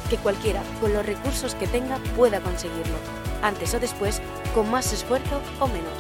Que 0.10 0.18
cualquiera, 0.18 0.62
con 0.82 0.94
los 0.94 1.06
recursos 1.06 1.54
que 1.56 1.68
tenga, 1.68 1.98
pueda 2.16 2.40
conseguirlo, 2.40 2.96
antes 3.44 3.74
o 3.76 3.80
después, 3.80 4.22
con 4.56 4.72
más 4.72 4.92
esfuerzo 4.92 5.40
o 5.60 5.68
menos. 5.68 5.94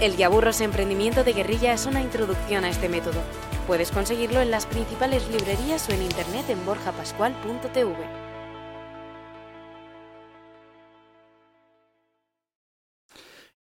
El 0.00 0.16
Yaburros 0.16 0.60
Emprendimiento 0.60 1.24
de 1.24 1.32
Guerrilla 1.32 1.72
es 1.72 1.86
una 1.86 2.02
introducción 2.02 2.64
a 2.64 2.68
este 2.68 2.88
método. 2.88 3.22
Puedes 3.66 3.90
conseguirlo 3.90 4.40
en 4.40 4.50
las 4.50 4.66
principales 4.66 5.26
librerías 5.30 5.88
o 5.88 5.92
en 5.92 6.02
internet 6.02 6.50
en 6.50 6.64
borjapascual.tv. 6.66 7.94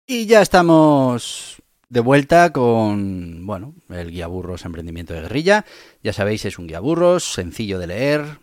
Y 0.08 0.26
ya 0.26 0.42
estamos 0.42 1.62
de 1.88 2.00
vuelta 2.00 2.52
con, 2.52 3.46
bueno, 3.46 3.76
el 3.90 4.12
guía 4.12 4.28
burros 4.28 4.66
emprendimiento 4.66 5.14
de 5.14 5.22
guerrilla. 5.22 5.66
Ya 6.04 6.14
sabéis, 6.14 6.46
es 6.46 6.58
un 6.58 6.68
guía 6.68 6.80
burros, 6.80 7.24
sencillo 7.34 7.80
de 7.80 7.88
leer, 7.88 8.40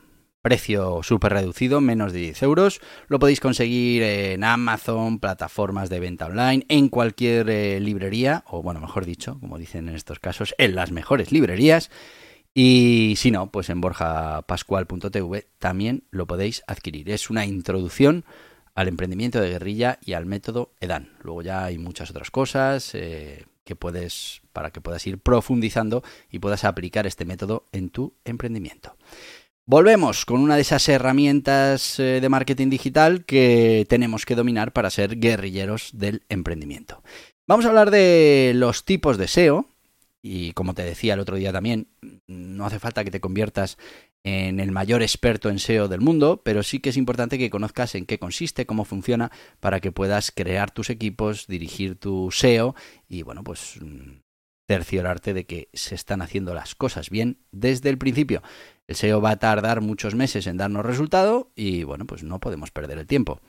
precio 0.49 1.03
súper 1.03 1.35
reducido, 1.35 1.83
menos 1.83 2.15
de 2.15 2.21
10 2.21 2.43
euros. 2.45 2.81
Lo 3.09 3.19
podéis 3.19 3.39
conseguir 3.39 4.03
en 4.03 4.45
Amazon, 4.45 5.19
plataformas 5.19 5.91
de 5.91 6.01
venta 6.01 6.25
online, 6.25 6.65
en 6.71 6.89
cualquier 6.89 7.51
eh, 7.51 7.79
librería, 7.81 8.45
o 8.47 8.63
bueno, 8.63 8.81
mejor 8.81 9.05
dicho, 9.05 9.39
como 9.41 9.59
dicen 9.59 9.91
en 9.91 9.95
estos 9.95 10.21
casos, 10.21 10.55
en 10.57 10.75
las 10.75 10.91
mejores 10.91 11.33
librerías. 11.33 11.91
Y 12.55 13.13
si 13.19 13.31
no, 13.31 13.51
pues 13.51 13.69
en 13.69 13.83
borjapascual.tv 13.83 15.49
también 15.59 16.05
lo 16.11 16.27
podéis 16.27 16.63
adquirir. 16.67 17.11
Es 17.11 17.29
una 17.29 17.45
introducción 17.45 18.25
al 18.75 18.89
emprendimiento 18.89 19.43
de 19.43 19.51
guerrilla 19.51 19.99
y 20.03 20.15
al 20.15 20.25
método 20.25 20.73
EDAN. 20.81 21.13
Luego 21.23 21.43
ya 21.43 21.63
hay 21.63 21.77
muchas 21.77 22.09
otras 22.09 22.31
cosas 22.31 22.95
eh, 22.95 23.45
que 23.65 23.77
puedes 23.77 24.41
para 24.55 24.71
que 24.71 24.81
puedas 24.81 25.07
ir 25.07 25.19
profundizando 25.19 26.03
y 26.31 26.39
puedas 26.39 26.65
aplicar 26.65 27.07
este 27.07 27.27
método 27.27 27.67
en 27.71 27.91
tu 27.91 28.15
emprendimiento. 28.25 28.97
Volvemos 29.71 30.25
con 30.25 30.41
una 30.41 30.55
de 30.55 30.63
esas 30.63 30.89
herramientas 30.89 32.01
eh, 32.01 32.23
de 32.23 32.29
marketing 32.31 32.71
digital 32.71 33.27
que 33.27 33.85
tenemos 33.87 34.25
que 34.25 34.35
dominar 34.35 34.73
para 34.73 34.89
ser 34.89 35.21
guerrilleros 35.21 35.91
del 35.93 36.23
emprendimiento. 36.31 37.03
Vamos 37.47 37.67
a 37.67 37.69
hablar 37.69 37.91
de 37.91 38.53
los 38.55 38.87
tipos 38.87 39.19
de 39.19 39.29
SEO, 39.29 39.67
y 40.23 40.55
como 40.55 40.73
te 40.73 40.85
decía 40.85 41.13
el 41.13 41.21
otro 41.21 41.37
día 41.37 41.53
también, 41.53 41.89
no 42.27 42.65
hace 42.65 42.79
falta 42.79 43.05
que 43.05 43.11
te 43.11 43.21
conviertas 43.21 43.77
en 44.25 44.59
el 44.59 44.73
mayor 44.73 45.03
experto 45.03 45.51
en 45.51 45.59
SEO 45.59 45.87
del 45.87 46.01
mundo, 46.01 46.41
pero 46.43 46.63
sí 46.63 46.81
que 46.81 46.89
es 46.89 46.97
importante 46.97 47.37
que 47.37 47.51
conozcas 47.51 47.95
en 47.95 48.07
qué 48.07 48.19
consiste, 48.19 48.65
cómo 48.65 48.87
funciona, 48.87 49.31
para 49.61 49.81
que 49.81 49.93
puedas 49.93 50.31
crear 50.31 50.71
tus 50.71 50.89
equipos, 50.89 51.47
dirigir 51.47 51.97
tu 51.97 52.31
SEO 52.31 52.75
y 53.07 53.21
bueno, 53.21 53.45
pues 53.45 53.75
mm, 53.83 54.21
cerciorarte 54.67 55.35
de 55.35 55.45
que 55.45 55.69
se 55.75 55.95
están 55.95 56.23
haciendo 56.23 56.55
las 56.55 56.75
cosas 56.75 57.11
bien 57.11 57.41
desde 57.53 57.91
el 57.91 57.99
principio. 57.99 58.43
El 58.89 58.97
SEO 58.97 59.21
va 59.21 59.33
a 59.33 59.39
tardar 59.39 59.83
muchos 59.83 60.15
meses 60.15 60.47
en 60.47 60.57
darnos 60.57 60.85
resultado 60.85 61.51
y 61.55 61.85
bueno, 61.85 62.07
pues 62.07 62.25
no 62.25 62.41
podemos 62.41 62.71
perder 62.71 62.99
el 62.99 63.07
tiempo. 63.07 63.41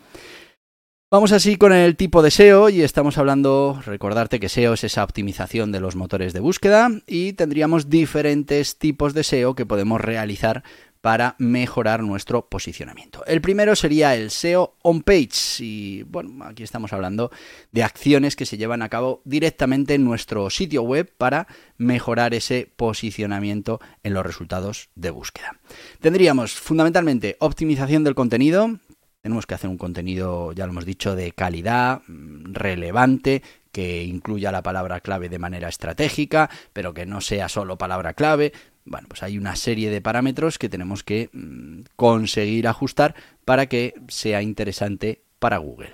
Vamos 1.12 1.32
así 1.32 1.56
con 1.56 1.74
el 1.74 1.96
tipo 1.96 2.22
de 2.22 2.30
SEO 2.30 2.70
y 2.70 2.84
estamos 2.84 3.18
hablando, 3.18 3.82
recordarte 3.84 4.40
que 4.40 4.48
SEO 4.48 4.74
es 4.74 4.84
esa 4.84 5.04
optimización 5.04 5.72
de 5.72 5.80
los 5.80 5.96
motores 5.96 6.34
de 6.34 6.40
búsqueda 6.40 6.92
y 7.08 7.34
tendríamos 7.34 7.90
diferentes 7.90 8.78
tipos 8.78 9.16
de 9.16 9.24
SEO 9.24 9.56
que 9.56 9.66
podemos 9.66 10.00
realizar 10.00 10.64
para 11.02 11.36
mejorar 11.38 12.04
nuestro 12.04 12.48
posicionamiento. 12.50 13.24
El 13.26 13.42
primero 13.42 13.76
sería 13.76 14.16
el 14.16 14.32
SEO 14.32 14.76
on 14.82 15.02
page 15.02 15.60
y 15.60 16.04
bueno, 16.04 16.44
aquí 16.46 16.64
estamos 16.64 16.92
hablando 16.92 17.32
de 17.72 17.84
acciones 17.84 18.36
que 18.36 18.46
se 18.46 18.58
llevan 18.58 18.82
a 18.82 18.90
cabo 18.90 19.22
directamente 19.24 19.94
en 19.94 20.04
nuestro 20.04 20.50
sitio 20.50 20.84
web 20.84 21.12
para 21.18 21.48
mejorar 21.78 22.34
ese 22.34 22.72
posicionamiento 22.76 23.80
en 24.04 24.14
los 24.14 24.26
resultados 24.26 24.90
de 24.96 25.12
búsqueda. 25.12 25.58
Tendríamos 26.02 26.54
fundamentalmente 26.54 27.38
optimización 27.40 28.04
del 28.04 28.16
contenido, 28.16 28.80
tenemos 29.22 29.46
que 29.46 29.56
hacer 29.56 29.70
un 29.70 29.78
contenido, 29.78 30.54
ya 30.54 30.66
lo 30.66 30.72
hemos 30.72 30.86
dicho, 30.86 31.16
de 31.16 31.34
calidad, 31.34 32.02
mm, 32.08 32.54
relevante, 32.54 33.44
que 33.72 34.04
incluya 34.04 34.52
la 34.52 34.64
palabra 34.64 35.02
clave 35.02 35.30
de 35.30 35.40
manera 35.40 35.70
estratégica, 35.70 36.50
pero 36.74 36.94
que 36.94 37.06
no 37.06 37.22
sea 37.22 37.50
solo 37.50 37.78
palabra 37.78 38.14
clave. 38.14 38.54
Bueno, 38.86 39.08
pues 39.08 39.24
hay 39.24 39.38
una 39.38 39.56
serie 39.56 39.90
de 39.90 40.02
parámetros 40.02 40.58
que 40.58 40.70
tenemos 40.70 41.04
que 41.04 41.30
mm, 41.34 41.82
conseguir 41.96 42.68
ajustar 42.68 43.16
para 43.46 43.68
que 43.68 43.94
sea 44.08 44.42
interesante 44.42 45.22
para 45.40 45.58
Google. 45.58 45.92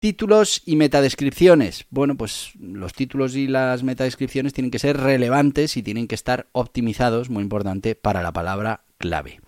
Títulos 0.00 0.62
y 0.64 0.76
metadescripciones. 0.76 1.86
Bueno, 1.90 2.16
pues 2.16 2.52
los 2.60 2.92
títulos 2.92 3.34
y 3.34 3.48
las 3.48 3.82
metadescripciones 3.82 4.52
tienen 4.52 4.70
que 4.70 4.78
ser 4.78 4.96
relevantes 4.96 5.76
y 5.76 5.82
tienen 5.82 6.06
que 6.06 6.14
estar 6.14 6.46
optimizados, 6.52 7.30
muy 7.30 7.42
importante, 7.42 7.96
para 7.96 8.22
la 8.22 8.32
palabra 8.32 8.84
clave. 8.98 9.40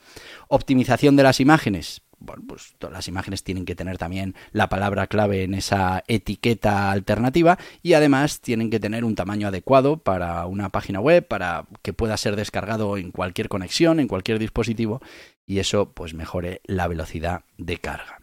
Optimización 0.49 1.15
de 1.15 1.23
las 1.23 1.39
imágenes 1.39 2.03
bueno, 2.21 2.45
pues 2.47 2.75
todas 2.79 2.93
las 2.93 3.09
imágenes 3.09 3.43
tienen 3.43 3.65
que 3.65 3.75
tener 3.75 3.99
también 3.99 4.35
la 4.53 4.69
palabra 4.69 5.07
clave 5.07 5.43
en 5.43 5.55
esa 5.55 6.05
etiqueta 6.07 6.91
alternativa 6.91 7.59
y 7.83 7.95
además 7.95 8.41
tienen 8.41 8.71
que 8.71 8.79
tener 8.79 9.05
un 9.05 9.15
tamaño 9.15 9.49
adecuado 9.49 9.97
para 9.97 10.47
una 10.47 10.69
página 10.69 11.01
web, 11.01 11.27
para 11.27 11.67
que 11.83 11.93
pueda 11.93 12.17
ser 12.17 12.37
descargado 12.37 12.97
en 12.99 13.11
cualquier 13.11 13.49
conexión, 13.49 14.01
en 14.01 14.09
cualquier 14.09 14.39
dispositivo 14.39 15.01
y 15.47 15.59
eso 15.59 15.93
pues 15.93 16.15
mejore 16.15 16.61
la 16.65 16.87
velocidad 16.87 17.45
de 17.57 17.79
carga. 17.79 18.19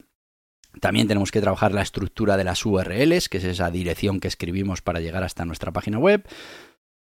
También 0.80 1.08
tenemos 1.08 1.32
que 1.32 1.42
trabajar 1.42 1.74
la 1.74 1.82
estructura 1.82 2.38
de 2.38 2.44
las 2.44 2.66
URLs, 2.66 3.30
que 3.30 3.40
es 3.40 3.44
esa 3.44 3.72
dirección 3.72 4.20
que 4.20 4.28
escribimos 4.28 4.82
para 4.82 5.00
llegar 5.00 5.24
hasta 5.24 5.44
nuestra 5.44 5.72
página 5.72 5.98
web. 5.98 6.28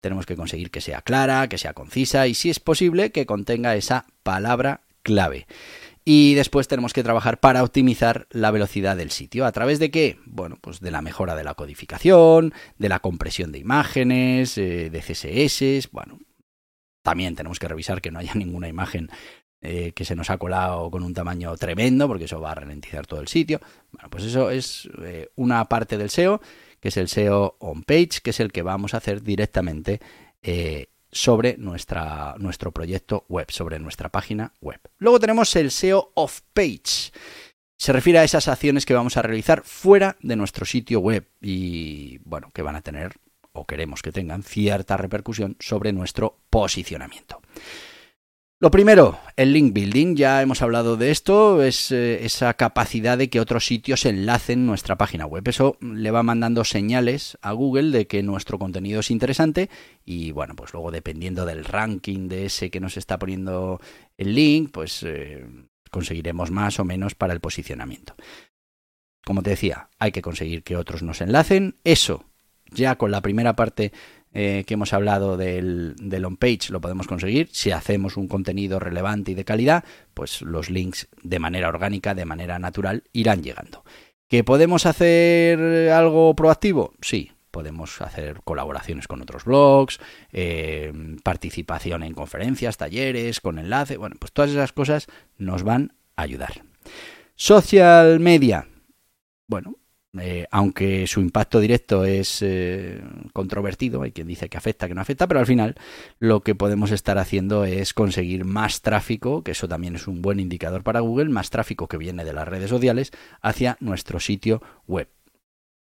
Tenemos 0.01 0.27
que 0.27 0.37
conseguir 0.37 0.71
que 0.71 0.81
sea 0.81 1.01
clara, 1.01 1.49
que 1.49 1.59
sea 1.59 1.73
concisa 1.73 2.27
y 2.27 2.35
si 2.35 2.51
es 2.51 2.61
posible 2.61 3.13
que 3.13 3.25
contenga 3.25 3.77
esa 3.77 4.07
palabra 4.23 4.83
clave. 5.03 5.47
Y 6.05 6.35
después 6.35 6.67
tenemos 6.67 6.93
que 6.93 7.05
trabajar 7.05 7.39
para 7.39 7.63
optimizar 7.63 8.27
la 8.31 8.51
velocidad 8.51 8.97
del 8.97 9.13
sitio. 9.13 9.47
¿A 9.47 9.53
través 9.53 9.79
de 9.79 9.91
qué? 9.91 10.19
Bueno, 10.27 10.59
pues 10.61 10.81
de 10.81 10.91
la 10.91 11.01
mejora 11.01 11.37
de 11.37 11.45
la 11.45 11.55
codificación, 11.55 12.53
de 12.77 12.89
la 12.89 12.99
compresión 12.99 13.53
de 13.53 13.59
imágenes, 13.59 14.59
eh, 14.59 14.91
de 14.91 15.01
CSS. 15.01 15.91
Bueno, 15.93 16.19
también 17.03 17.37
tenemos 17.37 17.61
que 17.61 17.69
revisar 17.69 18.01
que 18.01 18.11
no 18.11 18.19
haya 18.19 18.35
ninguna 18.37 18.69
imagen 18.69 19.11
eh, 19.61 19.93
que 19.93 20.05
se 20.05 20.17
nos 20.17 20.29
ha 20.31 20.39
colado 20.39 20.91
con 20.91 21.05
un 21.05 21.15
tamaño 21.15 21.57
tremendo, 21.57 22.09
porque 22.09 22.25
eso 22.25 22.41
va 22.41 22.51
a 22.51 22.57
ralentizar 22.57 23.07
todo 23.07 23.21
el 23.21 23.29
sitio. 23.29 23.61
Bueno, 23.93 24.11
pues 24.11 24.25
eso 24.25 24.51
es 24.51 24.89
eh, 25.05 25.29
una 25.37 25.65
parte 25.67 25.99
del 25.99 26.11
SEO, 26.11 26.41
que 26.81 26.89
es 26.89 26.97
el 26.97 27.07
SEO 27.07 27.57
on 27.61 27.85
page, 27.85 28.23
que 28.25 28.31
es 28.31 28.41
el 28.41 28.51
que 28.51 28.63
vamos 28.63 28.95
a 28.95 28.97
hacer 28.97 29.23
directamente 29.23 30.01
sobre 31.13 31.57
nuestra, 31.59 32.35
nuestro 32.39 32.73
proyecto 32.73 33.25
web, 33.29 33.51
sobre 33.51 33.79
nuestra 33.79 34.09
página 34.09 34.53
web. 34.61 34.81
Luego 34.99 35.21
tenemos 35.21 35.55
el 35.57 35.71
SEO 35.71 36.11
off 36.15 36.41
page. 36.55 37.13
Se 37.77 37.93
refiere 37.93 38.19
a 38.19 38.25
esas 38.25 38.49
acciones 38.49 38.87
que 38.87 38.95
vamos 38.95 39.17
a 39.17 39.23
realizar 39.23 39.63
fuera 39.65 40.17
de 40.21 40.37
nuestro 40.37 40.65
sitio 40.65 41.01
web 41.01 41.29
y, 41.41 42.19
bueno, 42.25 42.51
que 42.55 42.63
van 42.63 42.77
a 42.77 42.81
tener 42.81 43.13
o 43.53 43.67
queremos 43.67 44.03
que 44.03 44.13
tengan 44.13 44.43
cierta 44.43 44.97
repercusión 44.97 45.57
sobre 45.61 45.93
nuestro 45.93 46.39
posicionamiento. 46.49 47.43
Lo 48.63 48.71
primero, 48.71 49.19
el 49.35 49.53
link 49.53 49.73
building, 49.73 50.15
ya 50.15 50.41
hemos 50.41 50.63
hablado 50.63 50.97
de 50.97 51.11
esto, 51.11 51.65
es 51.65 51.91
eh, 51.91 52.25
esa 52.25 52.55
capacidad 52.55 53.19
de 53.19 53.29
que 53.29 53.41
otros 53.41 53.67
sitios 53.67 54.07
enlacen 54.07 54.67
nuestra 54.67 54.97
página 54.97 55.27
web. 55.27 55.43
Eso 55.49 55.77
le 55.81 56.13
va 56.13 56.23
mandando 56.23 56.63
señales 56.63 57.37
a 57.43 57.51
Google 57.51 57.91
de 57.91 58.07
que 58.07 58.23
nuestro 58.23 58.61
contenido 58.61 59.01
es 59.01 59.11
interesante 59.11 59.69
y 60.05 60.31
bueno, 60.31 60.55
pues 60.55 60.73
luego 60.73 60.93
dependiendo 60.93 61.45
del 61.45 61.65
ranking 61.65 62.29
de 62.29 62.45
ese 62.45 62.71
que 62.71 62.79
nos 62.79 62.97
está 62.97 63.19
poniendo 63.19 63.81
el 64.17 64.33
link, 64.33 64.71
pues 64.71 65.03
eh, 65.03 65.45
conseguiremos 65.91 66.53
más 66.53 66.79
o 66.79 66.85
menos 66.85 67.17
para 67.17 67.33
el 67.33 67.41
posicionamiento. 67.41 68.15
Como 69.27 69.43
te 69.43 69.51
decía, 69.51 69.89
hay 69.99 70.13
que 70.13 70.23
conseguir 70.23 70.63
que 70.63 70.77
otros 70.77 71.03
nos 71.03 71.21
enlacen. 71.21 71.79
Eso, 71.83 72.27
ya 72.71 72.95
con 72.95 73.11
la 73.11 73.23
primera 73.23 73.57
parte 73.57 73.91
eh, 74.35 74.65
que 74.67 74.75
hemos 74.75 74.93
hablado 74.93 75.37
del, 75.37 75.95
del 75.99 76.25
on-page 76.25 76.71
lo 76.71 76.81
podemos 76.81 77.07
conseguir. 77.07 77.49
Si 77.53 77.71
hacemos 77.71 78.17
un 78.17 78.29
contenido 78.29 78.79
relevante 78.79 79.33
y 79.33 79.35
de 79.35 79.45
calidad, 79.45 79.85
pues 80.15 80.43
los 80.43 80.71
links 80.71 81.09
de 81.23 81.39
manera 81.39 81.69
orgánica, 81.69 82.15
de 82.15 82.25
manera 82.25 82.59
natural, 82.59 83.05
irán 83.13 83.43
llegando. 83.43 83.85
¿Que 84.29 84.45
podemos 84.45 84.87
hacer 84.87 85.91
algo 85.91 86.35
proactivo? 86.35 86.95
Sí, 87.03 87.33
podemos 87.53 88.01
hacer 88.01 88.41
colaboraciones 88.43 89.07
con 89.07 89.21
otros 89.21 89.45
blogs, 89.45 90.01
eh, 90.33 90.93
participación 91.23 92.03
en 92.03 92.15
conferencias, 92.15 92.79
talleres, 92.79 93.41
con 93.41 93.59
enlace, 93.59 93.99
bueno, 93.99 94.17
pues 94.19 94.33
todas 94.33 94.51
esas 94.51 94.73
cosas 94.73 95.07
nos 95.37 95.63
van 95.63 95.93
a 96.17 96.23
ayudar. 96.23 96.63
Social 97.37 98.21
media. 98.21 98.67
Bueno, 99.47 99.77
eh, 100.21 100.47
aunque 100.51 101.07
su 101.07 101.21
impacto 101.21 101.59
directo 101.59 102.05
es 102.05 102.43
eh, 102.43 103.03
controvertido, 103.33 104.03
hay 104.03 104.13
quien 104.13 104.27
dice 104.27 104.51
que 104.51 104.59
afecta, 104.59 104.87
que 104.87 104.95
no 104.95 105.01
afecta, 105.01 105.27
pero 105.27 105.41
al 105.41 105.47
final 105.47 105.75
lo 106.19 106.41
que 106.43 106.55
podemos 106.55 106.91
estar 106.91 107.17
haciendo 107.17 107.65
es 107.65 107.95
conseguir 107.95 108.45
más 108.45 108.83
tráfico, 108.83 109.43
que 109.43 109.53
eso 109.53 109.69
también 109.69 109.97
es 109.97 110.07
un 110.07 110.21
buen 110.21 110.39
indicador 110.39 110.83
para 110.83 111.01
Google, 111.01 111.31
más 111.31 111.49
tráfico 111.49 111.89
que 111.89 111.97
viene 111.97 112.25
de 112.25 112.35
las 112.35 112.47
redes 112.47 112.69
sociales 112.69 113.11
hacia 113.41 113.79
nuestro 113.81 114.21
sitio 114.21 114.63
web. 114.87 115.09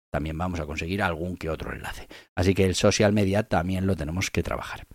También 0.09 0.38
vamos 0.38 0.59
a 0.59 0.67
conseguir 0.67 1.01
algún 1.01 1.36
que 1.36 1.49
otro 1.49 1.73
enlace. 1.73 2.07
Así 2.36 2.53
que 2.53 2.65
el 2.65 2.75
social 2.75 3.13
media 3.13 3.43
también 3.43 3.88
lo 3.88 3.95
tenemos 3.95 4.29
que 4.29 4.43
trabajar. 4.43 4.86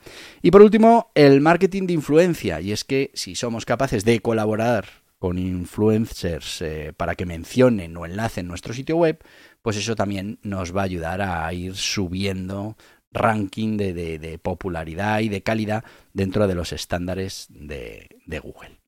Y 0.42 0.52
por 0.52 0.62
último, 0.62 1.10
el 1.16 1.40
marketing 1.40 1.88
de 1.88 1.94
influencia. 1.94 2.60
Y 2.60 2.70
es 2.70 2.84
que 2.84 3.10
si 3.14 3.34
somos 3.34 3.66
capaces 3.66 4.04
de 4.04 4.20
colaborar 4.20 4.86
con 5.18 5.38
influencers 5.38 6.62
eh, 6.62 6.92
para 6.96 7.14
que 7.14 7.26
mencionen 7.26 7.96
o 7.96 8.06
enlacen 8.06 8.46
nuestro 8.46 8.72
sitio 8.72 8.96
web, 8.96 9.22
pues 9.62 9.76
eso 9.76 9.96
también 9.96 10.38
nos 10.42 10.74
va 10.76 10.82
a 10.82 10.84
ayudar 10.84 11.22
a 11.22 11.52
ir 11.52 11.74
subiendo 11.74 12.76
ranking 13.10 13.76
de, 13.76 14.38
popularidad 14.42 15.20
y 15.20 15.28
de 15.28 15.42
calidad 15.42 15.84
dentro 16.12 16.46
de 16.46 16.54
los 16.54 16.72
estándares 16.72 17.46
de, 17.50 18.08
de 18.26 18.38
Google. 18.38 18.80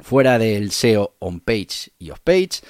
Fuera 0.00 0.38
del 0.38 0.70
SEO 0.70 1.16
on 1.18 1.40
page 1.40 1.90
y 1.98 2.10
off 2.10 2.20
page, 2.20 2.60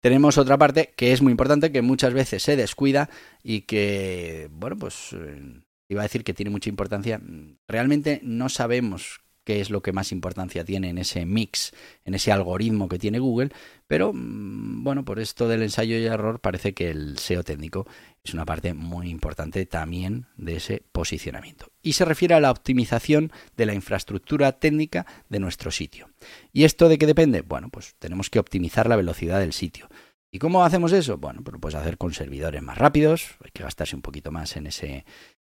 tenemos 0.00 0.36
otra 0.36 0.58
parte 0.58 0.92
que 0.96 1.12
es 1.12 1.22
muy 1.22 1.30
importante, 1.30 1.72
que 1.72 1.80
muchas 1.80 2.12
veces 2.12 2.42
se 2.42 2.56
descuida 2.56 3.08
y 3.42 3.62
que, 3.62 4.50
bueno, 4.52 4.76
pues 4.76 5.14
eh, 5.14 5.62
iba 5.88 6.02
a 6.02 6.04
decir 6.04 6.24
que 6.24 6.34
tiene 6.34 6.50
mucha 6.50 6.68
importancia. 6.68 7.22
Realmente 7.66 8.20
no 8.22 8.50
sabemos 8.50 9.20
qué 9.44 9.60
es 9.60 9.70
lo 9.70 9.82
que 9.82 9.92
más 9.92 10.10
importancia 10.12 10.64
tiene 10.64 10.88
en 10.88 10.98
ese 10.98 11.26
mix, 11.26 11.72
en 12.04 12.14
ese 12.14 12.32
algoritmo 12.32 12.88
que 12.88 12.98
tiene 12.98 13.18
Google, 13.18 13.50
pero 13.86 14.12
mm, 14.12 14.82
bueno, 14.82 15.04
por 15.04 15.20
esto 15.20 15.48
del 15.48 15.62
ensayo 15.62 15.96
y 15.96 16.04
error 16.04 16.40
parece 16.40 16.74
que 16.74 16.90
el 16.90 17.18
SEO 17.18 17.44
técnico 17.44 17.86
es 18.24 18.34
una 18.34 18.46
parte 18.46 18.74
muy 18.74 19.10
importante 19.10 19.66
también 19.66 20.26
de 20.36 20.56
ese 20.56 20.82
posicionamiento. 20.92 21.66
Y 21.82 21.92
se 21.92 22.04
refiere 22.04 22.34
a 22.34 22.40
la 22.40 22.50
optimización 22.50 23.30
de 23.56 23.66
la 23.66 23.74
infraestructura 23.74 24.52
técnica 24.52 25.06
de 25.28 25.40
nuestro 25.40 25.70
sitio. 25.70 26.08
¿Y 26.52 26.64
esto 26.64 26.88
de 26.88 26.98
qué 26.98 27.06
depende? 27.06 27.42
Bueno, 27.42 27.68
pues 27.68 27.94
tenemos 27.98 28.30
que 28.30 28.38
optimizar 28.38 28.88
la 28.88 28.96
velocidad 28.96 29.40
del 29.40 29.52
sitio. 29.52 29.88
¿Y 30.34 30.40
cómo 30.40 30.64
hacemos 30.64 30.90
eso? 30.92 31.16
Bueno, 31.16 31.42
pues 31.44 31.76
hacer 31.76 31.96
con 31.96 32.12
servidores 32.12 32.60
más 32.60 32.76
rápidos, 32.76 33.36
hay 33.44 33.52
que 33.52 33.62
gastarse 33.62 33.94
un 33.94 34.02
poquito 34.02 34.32
más 34.32 34.56
en 34.56 34.66
ese, 34.66 35.04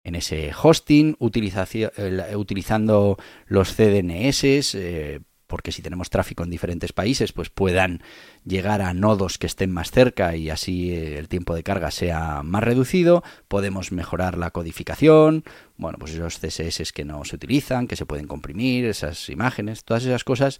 en 0.06 0.16
ese 0.16 0.54
hosting, 0.54 1.18
utilizando 1.20 3.18
los 3.48 3.76
CDNS, 3.76 4.76
eh, 4.76 5.20
porque 5.56 5.72
si 5.72 5.82
tenemos 5.82 6.10
tráfico 6.10 6.44
en 6.44 6.50
diferentes 6.50 6.92
países, 6.92 7.32
pues 7.32 7.50
puedan 7.50 8.04
llegar 8.44 8.82
a 8.82 8.94
nodos 8.94 9.38
que 9.38 9.48
estén 9.48 9.72
más 9.72 9.90
cerca 9.90 10.36
y 10.36 10.50
así 10.50 10.92
eh, 10.92 11.18
el 11.18 11.30
tiempo 11.30 11.56
de 11.56 11.64
carga 11.64 11.92
sea 11.92 12.44
más 12.44 12.62
reducido. 12.62 13.24
Podemos 13.48 13.94
mejorar 13.94 14.38
la 14.38 14.52
codificación, 14.52 15.46
bueno, 15.78 15.98
pues 15.98 16.12
esos 16.12 16.40
CSS 16.40 16.92
que 16.92 17.06
no 17.06 17.24
se 17.24 17.38
utilizan, 17.38 17.88
que 17.88 17.96
se 17.96 18.06
pueden 18.06 18.28
comprimir, 18.28 18.84
esas 18.84 19.30
imágenes, 19.30 19.86
todas 19.86 20.04
esas 20.04 20.26
cosas 20.26 20.60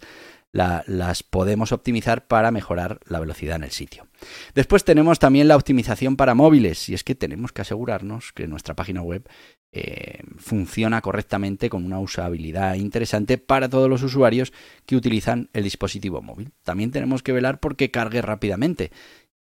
las 0.52 1.22
podemos 1.22 1.72
optimizar 1.72 2.26
para 2.26 2.50
mejorar 2.50 3.00
la 3.04 3.20
velocidad 3.20 3.56
en 3.56 3.64
el 3.64 3.72
sitio. 3.72 4.06
Después 4.54 4.84
tenemos 4.84 5.18
también 5.18 5.48
la 5.48 5.56
optimización 5.56 6.16
para 6.16 6.34
móviles 6.34 6.88
y 6.88 6.94
es 6.94 7.04
que 7.04 7.14
tenemos 7.14 7.52
que 7.52 7.60
asegurarnos 7.60 8.32
que 8.32 8.46
nuestra 8.46 8.74
página 8.74 9.02
web 9.02 9.28
eh, 9.72 10.20
funciona 10.38 11.00
correctamente 11.00 11.68
con 11.68 11.84
una 11.84 11.98
usabilidad 11.98 12.74
interesante 12.74 13.38
para 13.38 13.68
todos 13.68 13.90
los 13.90 14.02
usuarios 14.02 14.52
que 14.86 14.96
utilizan 14.96 15.50
el 15.52 15.64
dispositivo 15.64 16.22
móvil. 16.22 16.52
También 16.62 16.90
tenemos 16.90 17.22
que 17.22 17.32
velar 17.32 17.60
porque 17.60 17.90
cargue 17.90 18.22
rápidamente. 18.22 18.90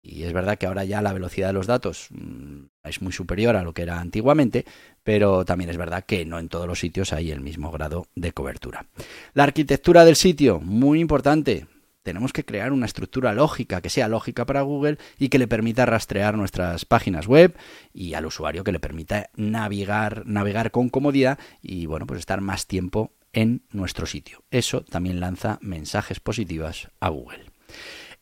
Y 0.05 0.25
es 0.25 0.33
verdad 0.33 0.59
que 0.59 0.67
ahora 0.67 0.85
ya 0.85 1.01
la 1.01 1.13
velocidad 1.13 1.49
de 1.49 1.53
los 1.53 1.69
datos 1.69 2.09
mm, 2.11 2.65
es 2.83 3.03
muy 3.03 3.13
superior 3.13 3.57
a 3.57 3.63
lo 3.63 3.73
que 3.73 3.83
era 3.83 4.01
antiguamente, 4.01 4.65
pero 5.05 5.45
también 5.45 5.71
es 5.71 5.77
verdad 5.77 6.05
que 6.05 6.25
no 6.25 6.41
en 6.41 6.49
todos 6.49 6.67
los 6.67 6.81
sitios 6.81 7.13
hay 7.13 7.31
el 7.31 7.41
mismo 7.41 7.71
grado 7.71 8.09
de 8.17 8.33
cobertura. 8.33 8.87
La 9.35 9.45
arquitectura 9.45 10.05
del 10.05 10.17
sitio, 10.17 10.59
muy 10.61 10.99
importante 10.99 11.67
tenemos 12.03 12.33
que 12.33 12.45
crear 12.45 12.73
una 12.73 12.87
estructura 12.87 13.33
lógica, 13.33 13.81
que 13.81 13.91
sea 13.91 14.09
lógica 14.09 14.45
para 14.45 14.62
Google 14.62 14.99
y 15.19 15.29
que 15.29 15.38
le 15.38 15.49
permita 15.49 15.87
rastrear 15.87 16.37
nuestras 16.37 16.85
páginas 16.85 17.27
web 17.27 17.57
y 17.93 18.15
al 18.15 18.27
usuario 18.27 18.65
que 18.65 18.73
le 18.73 18.81
permita 18.81 19.31
navegar, 19.37 20.25
navegar 20.27 20.71
con 20.71 20.88
comodidad 20.88 21.38
y 21.62 21.87
bueno, 21.87 22.07
pues 22.07 22.21
estar 22.21 22.41
más 22.41 22.67
tiempo 22.67 23.12
en 23.33 23.62
nuestro 23.71 24.07
sitio. 24.07 24.43
Eso 24.51 24.83
también 24.83 25.21
lanza 25.21 25.59
mensajes 25.62 26.21
positivos 26.21 26.88
a 27.01 27.09
Google. 27.09 27.45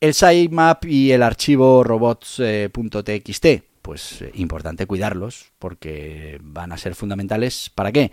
El 0.00 0.14
sitemap 0.14 0.84
y 0.86 1.12
el 1.12 1.22
archivo 1.22 1.84
robots.txt, 1.84 3.46
pues 3.82 4.22
eh, 4.22 4.30
importante 4.34 4.86
cuidarlos 4.86 5.52
porque 5.58 6.38
van 6.42 6.72
a 6.72 6.78
ser 6.78 6.94
fundamentales 6.94 7.70
para 7.74 7.92
qué? 7.92 8.10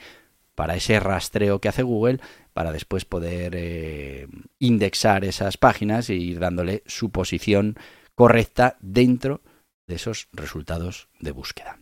Para 0.57 0.75
ese 0.75 0.99
rastreo 0.99 1.61
que 1.61 1.69
hace 1.69 1.83
Google 1.83 2.19
para 2.51 2.71
después 2.71 3.05
poder 3.05 3.53
eh, 3.55 4.27
indexar 4.57 5.23
esas 5.23 5.55
páginas 5.55 6.09
e 6.09 6.15
ir 6.15 6.39
dándole 6.39 6.81
su 6.87 7.11
posición 7.11 7.77
correcta 8.15 8.75
dentro 8.79 9.41
de 9.85 9.93
esos 9.97 10.29
resultados 10.33 11.09
de 11.19 11.29
búsqueda. 11.29 11.77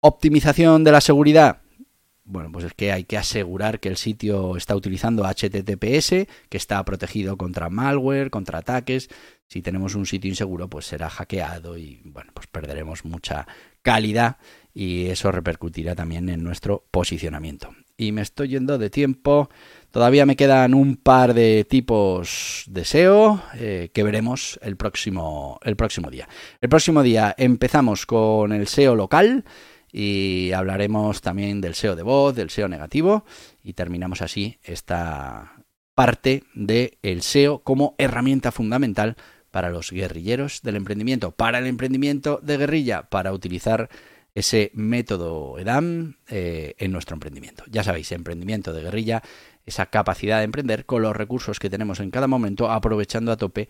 Optimización 0.00 0.84
de 0.84 0.92
la 0.92 1.00
seguridad. 1.00 1.62
Bueno, 2.22 2.52
pues 2.52 2.66
es 2.66 2.74
que 2.74 2.92
hay 2.92 3.02
que 3.02 3.18
asegurar 3.18 3.80
que 3.80 3.88
el 3.88 3.96
sitio 3.96 4.56
está 4.56 4.76
utilizando 4.76 5.24
HTTPS, 5.24 6.28
que 6.48 6.56
está 6.56 6.84
protegido 6.84 7.36
contra 7.36 7.70
malware, 7.70 8.30
contra 8.30 8.60
ataques. 8.60 9.08
Si 9.48 9.62
tenemos 9.62 9.96
un 9.96 10.06
sitio 10.06 10.28
inseguro, 10.28 10.70
pues 10.70 10.86
será 10.86 11.10
hackeado 11.10 11.76
y 11.76 12.02
bueno, 12.04 12.30
pues 12.32 12.46
perderemos 12.46 13.04
mucha 13.04 13.48
calidad 13.82 14.36
y 14.72 15.06
eso 15.06 15.32
repercutirá 15.32 15.96
también 15.96 16.28
en 16.28 16.44
nuestro 16.44 16.84
posicionamiento. 16.92 17.74
Y 17.96 18.12
me 18.12 18.22
estoy 18.22 18.48
yendo 18.48 18.78
de 18.78 18.90
tiempo. 18.90 19.48
Todavía 19.90 20.26
me 20.26 20.36
quedan 20.36 20.74
un 20.74 20.96
par 20.96 21.32
de 21.32 21.64
tipos 21.64 22.64
de 22.68 22.84
SEO 22.84 23.42
eh, 23.54 23.90
que 23.94 24.02
veremos 24.02 24.58
el 24.62 24.76
próximo, 24.76 25.58
el 25.62 25.76
próximo 25.76 26.10
día. 26.10 26.28
El 26.60 26.68
próximo 26.68 27.02
día 27.02 27.34
empezamos 27.38 28.04
con 28.04 28.52
el 28.52 28.66
SEO 28.66 28.94
local 28.94 29.44
y 29.90 30.52
hablaremos 30.52 31.22
también 31.22 31.62
del 31.62 31.74
SEO 31.74 31.96
de 31.96 32.02
voz, 32.02 32.34
del 32.34 32.50
SEO 32.50 32.68
negativo 32.68 33.24
y 33.64 33.72
terminamos 33.72 34.20
así 34.20 34.58
esta 34.62 35.56
parte 35.94 36.44
del 36.54 37.22
SEO 37.22 37.60
como 37.60 37.94
herramienta 37.96 38.52
fundamental 38.52 39.16
para 39.50 39.70
los 39.70 39.90
guerrilleros 39.90 40.60
del 40.60 40.76
emprendimiento, 40.76 41.30
para 41.30 41.58
el 41.58 41.66
emprendimiento 41.66 42.38
de 42.42 42.58
guerrilla, 42.58 43.08
para 43.08 43.32
utilizar 43.32 43.88
ese 44.36 44.70
método 44.74 45.58
EDAM 45.58 46.16
eh, 46.28 46.74
en 46.76 46.92
nuestro 46.92 47.14
emprendimiento. 47.14 47.64
Ya 47.70 47.82
sabéis, 47.82 48.12
emprendimiento 48.12 48.74
de 48.74 48.82
guerrilla 48.82 49.22
esa 49.64 49.86
capacidad 49.86 50.38
de 50.38 50.44
emprender 50.44 50.84
con 50.84 51.00
los 51.00 51.16
recursos 51.16 51.58
que 51.58 51.70
tenemos 51.70 52.00
en 52.00 52.10
cada 52.10 52.26
momento, 52.28 52.70
aprovechando 52.70 53.32
a 53.32 53.38
tope 53.38 53.66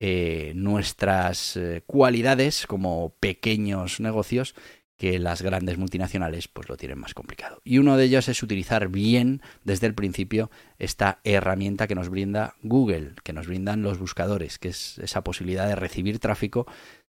eh, 0.00 0.52
nuestras 0.56 1.56
eh, 1.56 1.82
cualidades 1.86 2.66
como 2.66 3.14
pequeños 3.20 4.00
negocios 4.00 4.56
que 4.96 5.20
las 5.20 5.40
grandes 5.40 5.78
multinacionales 5.78 6.48
pues 6.48 6.68
lo 6.68 6.76
tienen 6.76 6.98
más 6.98 7.14
complicado. 7.14 7.60
Y 7.64 7.78
uno 7.78 7.96
de 7.96 8.04
ellos 8.04 8.28
es 8.28 8.42
utilizar 8.42 8.88
bien 8.88 9.40
desde 9.62 9.86
el 9.86 9.94
principio 9.94 10.50
esta 10.80 11.20
herramienta 11.22 11.86
que 11.86 11.94
nos 11.94 12.08
brinda 12.08 12.56
Google, 12.62 13.12
que 13.22 13.32
nos 13.32 13.46
brindan 13.46 13.82
los 13.82 14.00
buscadores, 14.00 14.58
que 14.58 14.70
es 14.70 14.98
esa 14.98 15.22
posibilidad 15.22 15.68
de 15.68 15.76
recibir 15.76 16.18
tráfico 16.18 16.66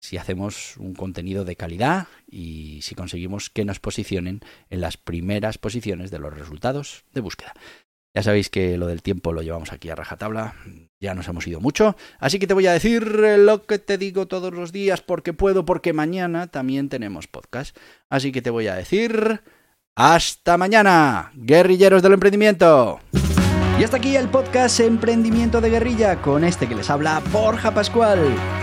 si 0.04 0.18
hacemos 0.18 0.76
un 0.78 0.94
contenido 0.94 1.46
de 1.46 1.56
calidad 1.56 2.08
y 2.30 2.82
si 2.82 2.94
conseguimos 2.94 3.50
que 3.50 3.64
nos 3.64 3.80
posicionen 3.80 4.42
en 4.70 4.82
las 4.82 4.98
primeras 4.98 5.58
posiciones 5.58 6.12
de 6.12 6.20
los 6.20 6.38
resultados 6.38 7.06
de 7.14 7.22
búsqueda. 7.22 7.54
Ya 8.14 8.22
sabéis 8.22 8.50
que 8.50 8.78
lo 8.78 8.86
del 8.88 9.02
tiempo 9.02 9.32
lo 9.32 9.42
llevamos 9.42 9.72
aquí 9.72 9.90
a 9.90 9.96
rajatabla, 9.96 10.56
ya 11.00 11.16
nos 11.16 11.30
hemos 11.30 11.48
ido 11.48 11.62
mucho, 11.62 11.96
así 12.20 12.38
que 12.38 12.48
te 12.48 12.54
voy 12.54 12.68
a 12.68 12.74
decir 12.74 13.08
lo 13.08 13.64
que 13.64 13.80
te 13.80 13.98
digo 13.98 14.28
todos 14.28 14.54
los 14.54 14.74
días 14.74 15.02
porque 15.02 15.32
puedo, 15.32 15.64
porque 15.64 15.94
mañana 15.94 16.48
también 16.48 16.90
tenemos 16.90 17.28
podcast. 17.28 17.76
Así 18.10 18.34
que 18.34 18.42
te 18.42 18.50
voy 18.50 18.68
a 18.68 18.76
decir 18.76 19.40
hasta 19.96 20.58
mañana, 20.58 21.32
guerrilleros 21.34 22.04
del 22.04 22.14
emprendimiento. 22.14 23.00
Y 23.80 23.86
hasta 23.86 23.98
aquí 23.98 24.18
el 24.18 24.28
podcast 24.28 24.82
Emprendimiento 24.82 25.62
de 25.62 25.70
Guerrilla 25.70 26.22
con 26.22 26.44
este 26.44 26.68
que 26.68 26.76
les 26.76 26.90
habla 26.90 27.24
Borja 27.32 27.74
Pascual. 27.74 28.63